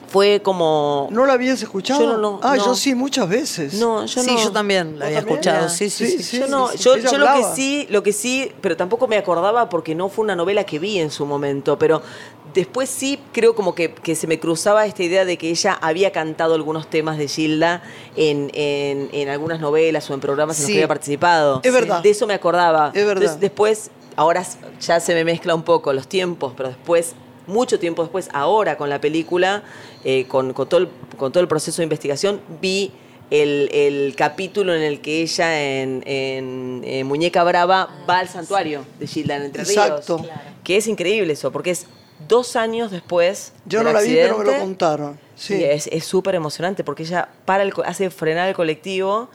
[0.07, 1.09] Fue como...
[1.11, 1.99] ¿No la habías escuchado?
[1.99, 2.65] Yo no, no, ah, no.
[2.67, 3.73] yo sí, muchas veces.
[3.73, 4.41] No, yo sí, no.
[4.41, 5.39] yo también la ¿Vos había también?
[5.39, 5.69] escuchado.
[5.69, 6.23] Sí, sí, Sí, sí.
[6.23, 6.39] sí.
[6.39, 9.67] Yo no, sí, yo, yo lo que sí, lo que sí, pero tampoco me acordaba
[9.67, 12.01] porque no fue una novela que vi en su momento, pero
[12.57, 16.11] después sí creo como que, que se me cruzaba esta idea de que ella había
[16.11, 17.81] cantado algunos temas de Gilda
[18.15, 20.73] en, en- en algunas novelas o en programas en los Sí.
[20.73, 21.61] que había participado.
[21.63, 22.01] Es verdad.
[22.01, 22.87] De eso me acordaba.
[22.93, 23.23] Es verdad.
[23.23, 24.43] Entonces, después, ahora
[24.81, 27.13] ya se me mezcla un poco los tiempos, pero después,
[27.45, 29.63] mucho tiempo después, ahora con la película,
[30.03, 32.91] eh, con, con todo el, con todo el proceso de investigación, vi
[33.29, 39.05] el, el capítulo en el que ella en, en, Muñeca Brava va al santuario de
[39.07, 39.77] Gilda en Entre Ríos.
[39.85, 40.25] Exacto.
[40.63, 41.85] Que es increíble eso, porque es
[42.27, 43.53] dos años después.
[43.65, 45.19] Yo del no la vi, pero me lo contaron.
[45.35, 45.55] Sí.
[45.57, 49.29] y es es súper emocionante porque ella para el, hace frenar el colectivo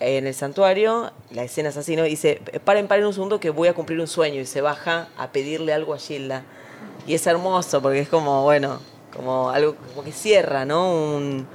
[0.00, 2.06] en el santuario, la escena es así, ¿no?
[2.06, 5.08] Y dice, paren, paren un segundo que voy a cumplir un sueño y se baja
[5.18, 6.44] a pedirle algo a Gilda.
[7.08, 8.78] Y es hermoso porque es como, bueno,
[9.16, 10.92] como algo como que cierra, ¿no?
[10.92, 11.48] Un-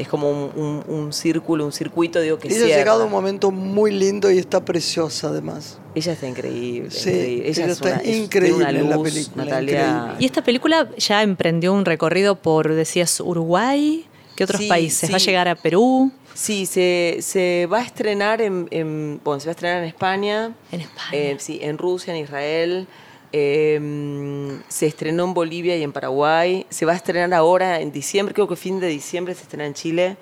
[0.00, 3.10] es como un, un- un círculo, un circuito, digo, que Ella ha llegado a un
[3.12, 5.78] momento muy lindo y está preciosa además.
[5.94, 6.90] Ella está increíble.
[6.90, 7.48] Sí, increíble.
[7.48, 9.80] Ella, ella es está una, es- tiene increíble una en la película, Natalia.
[9.86, 10.14] increíble.
[10.20, 14.06] Y esta película ya emprendió un recorrido por, decías, Uruguay.
[14.36, 15.12] ¿Qué otros Sí, países?
[15.12, 15.26] ¿Va a sí.
[15.26, 16.10] llegar a Perú?
[16.32, 20.54] Sí, se, se va a estrenar en, en- bueno, se va a estrenar en España.
[20.72, 21.08] En España.
[21.12, 22.86] eh, sí, en Rusia, en Israel.
[23.32, 26.66] Eh, se estrenó en Bolivia y en Paraguay.
[26.70, 29.74] Se va a estrenar ahora en diciembre, creo que fin de diciembre se estrena en
[29.74, 30.16] Chile.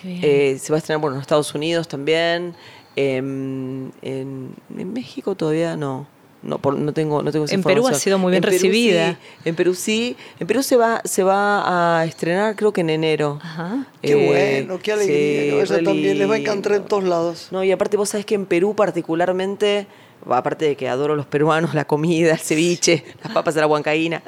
[0.00, 0.20] Qué bien.
[0.22, 2.54] Eh, se va a estrenar bueno, en Estados Unidos también.
[2.96, 6.06] em, en, en México todavía no.
[6.44, 8.52] No, por- no tengo, no tengo esa En Perú ha sido muy bien En Perú
[8.52, 9.12] recibida.
[9.12, 10.14] sí, en Perú sí.
[10.38, 13.38] En Perú se va, se va a estrenar creo que en enero.
[13.42, 13.86] Ajá.
[14.02, 14.26] Qué Eh,
[14.66, 15.64] bueno, qué alegría.
[15.66, 17.48] sí, re también les va a encantar en todos lados.
[17.50, 19.86] No, y aparte vos sabés que en Perú particularmente,
[20.28, 24.22] aparte de que adoro los peruanos, la comida, el ceviche, las papas a la huancaína,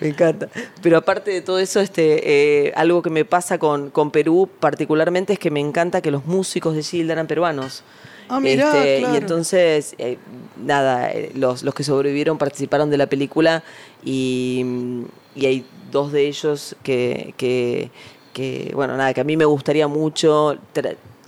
[0.00, 0.48] me encanta.
[0.82, 5.32] Pero aparte de todo eso, este, eh, algo que me pasa con, con Perú particularmente
[5.34, 7.82] es que me encanta que los músicos de Gilda eran peruanos.
[8.28, 9.14] Ah, mirá, Este, claro.
[9.14, 10.18] Y entonces, eh,
[10.56, 13.62] nada, eh, los, los que sobrevivieron participaron de la película
[14.04, 14.64] y,
[15.36, 17.90] y hay dos de ellos que, que,
[18.32, 20.58] que, bueno, nada, que a mí me gustaría mucho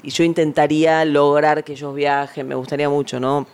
[0.02, 3.46] y yo intentaría lograr que ellos viajen, me gustaría mucho, ¿no?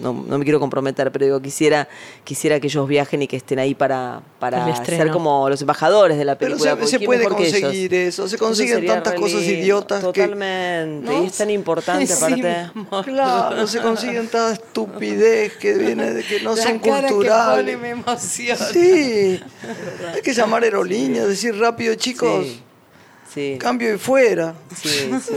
[0.00, 1.88] No, no me quiero comprometer, pero digo, quisiera,
[2.22, 6.24] quisiera que ellos viajen y que estén ahí para, Para ser como los embajadores de
[6.24, 6.70] la Pero película.
[6.72, 10.22] se, porque se ¿quién puede que conseguir eso, se consiguen tantas cosas idiotas que...
[10.22, 11.22] Totalmente, ¿No?
[11.22, 12.70] y es tan importante Sí, aparte.
[13.10, 17.64] Claro, se consiguen tanta estupidez que viene de que no La son cara que culturales.
[17.64, 18.56] pone me emociona.
[18.66, 19.40] Sí,
[20.14, 22.62] hay que llamar aerolíneas, decir rápido, chicos, Sí.
[23.36, 23.58] Sí.
[23.60, 24.54] cambio y fuera.
[24.74, 24.88] Sí,
[25.22, 25.34] sí.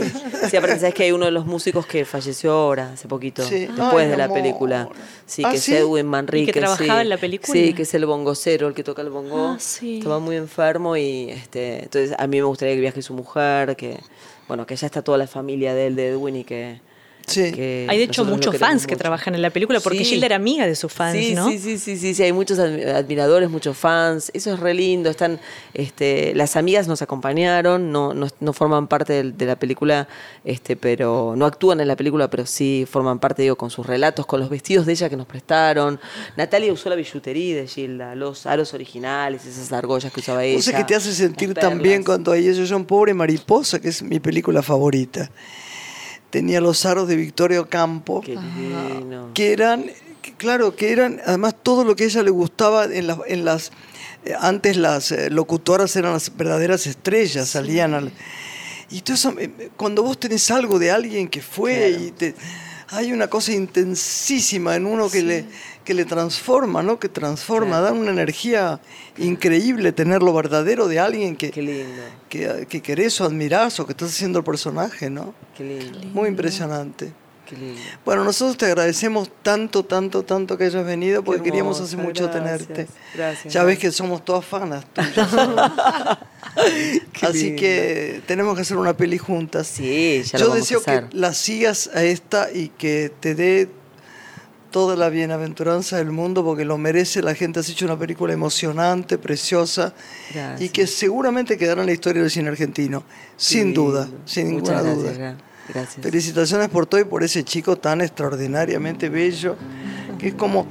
[0.50, 3.66] Sí, aparte sabes que hay uno de los músicos que falleció ahora, hace poquito, Sí.
[3.66, 4.38] después Ay, de la amor.
[4.38, 4.88] película.
[5.26, 5.74] Sí, ¿Ah, que sí?
[5.74, 6.50] es Edwin Manrique.
[6.50, 7.02] ¿Y que trabajaba sí.
[7.02, 7.52] en la película?
[7.52, 9.48] Sí, que es el bongocero, el que toca el bongo.
[9.48, 9.98] Ah, sí.
[9.98, 14.00] Estaba muy enfermo y este, entonces a mí me gustaría que viaje su mujer, que
[14.48, 16.80] bueno, que ya está toda la familia de él, de Edwin y que...
[17.30, 17.52] Sí.
[17.52, 20.04] que Hay de hecho muchos fans que trabajan en la película porque Sí.
[20.04, 21.48] Gilda era amiga de sus fans, sí, ¿no?
[21.48, 25.08] Sí, sí, sí, sí, sí, hay muchos admi- admiradores, muchos fans, eso es re lindo,
[25.10, 25.40] están,
[25.74, 30.08] este, las amigas nos acompañaron, no, no, no forman parte de, la película,
[30.44, 34.26] este, pero no actúan en la película, pero sí forman parte, digo, con sus relatos,
[34.26, 36.00] con los vestidos de ella que nos prestaron.
[36.36, 40.56] Natalia usó la billutería de Gilda, los aros originales, esas argollas que usaba ella.
[40.56, 43.88] No sé qué te hace sentir tan bien cuando hay ellos son Pobre Mariposa, que
[43.88, 45.30] es mi película favorita.
[46.30, 49.30] Tenía los aros de Victorio Campo, Qué divino.
[49.34, 49.86] que eran,
[50.22, 53.18] que claro, que eran además todo lo que a ella le gustaba en las...
[53.26, 53.72] En las
[54.24, 58.12] eh, antes las eh, locutoras eran las verdaderas estrellas, salían al...
[58.90, 62.04] Y todo eso, eh, cuando vos tenés algo de alguien que fue Claro.
[62.04, 62.34] y te...
[62.90, 65.44] hay una cosa intensísima en uno que, le,
[65.84, 66.98] que le transforma, ¿no?
[66.98, 68.80] Que transforma, da una energía
[69.16, 73.86] increíble tener lo verdadero de alguien que, Qué lindo, que, que querés o admirás o
[73.86, 75.34] que estás haciendo el personaje, ¿no?
[75.56, 77.12] qué lindo, Muy impresionante.
[77.50, 77.80] Qué lindo.
[78.04, 82.66] Bueno, nosotros te agradecemos tanto, tanto, tanto que hayas venido porque queríamos hace mucho gracias,
[82.66, 82.86] tenerte.
[83.14, 85.28] gracias, ya ves que somos todas fanas tuyas.
[87.22, 87.60] Así lindo.
[87.60, 89.66] que tenemos que hacer una peli juntas.
[89.66, 91.08] Sí, ya Yo lo vamos deseo a hacer.
[91.10, 93.68] que la sigas a esta y que te dé
[94.70, 97.22] toda la bienaventuranza del mundo porque lo merece.
[97.22, 99.92] La gente has hecho una película emocionante, preciosa
[100.30, 100.70] y Gracias.
[100.72, 103.02] que seguramente quedará en la historia del cine argentino.
[103.36, 105.36] Sin duda, sin ninguna gracias, duda.
[105.68, 106.02] Gracias.
[106.02, 109.56] Felicitaciones por todo y por ese chico tan extraordinariamente bello,
[110.18, 110.66] que es como,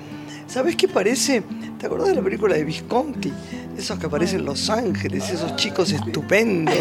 [0.48, 1.44] ¿sabes qué parece?
[1.80, 3.32] ¿Te acordás de la película de Visconti?
[3.78, 6.76] Esos que aparecen en Los Ángeles, esos chicos estupendos.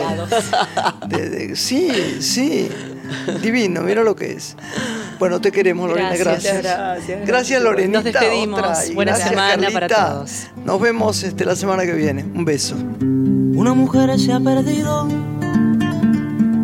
[1.06, 1.88] De- de- sí,
[2.20, 2.68] sí,
[3.40, 4.56] divino, mira lo que es.
[5.20, 6.54] Bueno, te queremos, Lorena, Gracias.
[6.60, 6.62] gracias.
[6.64, 7.98] Gracias, Gracias, Lorenita.
[7.98, 8.58] Nos despedimos.
[8.60, 10.12] otra, Buena gracias, semana para Carlita.
[10.14, 10.46] todos.
[10.64, 12.24] Nos vemos este, la semana que viene.
[12.24, 12.74] Un beso.
[12.74, 15.06] Una mujer se ha perdido.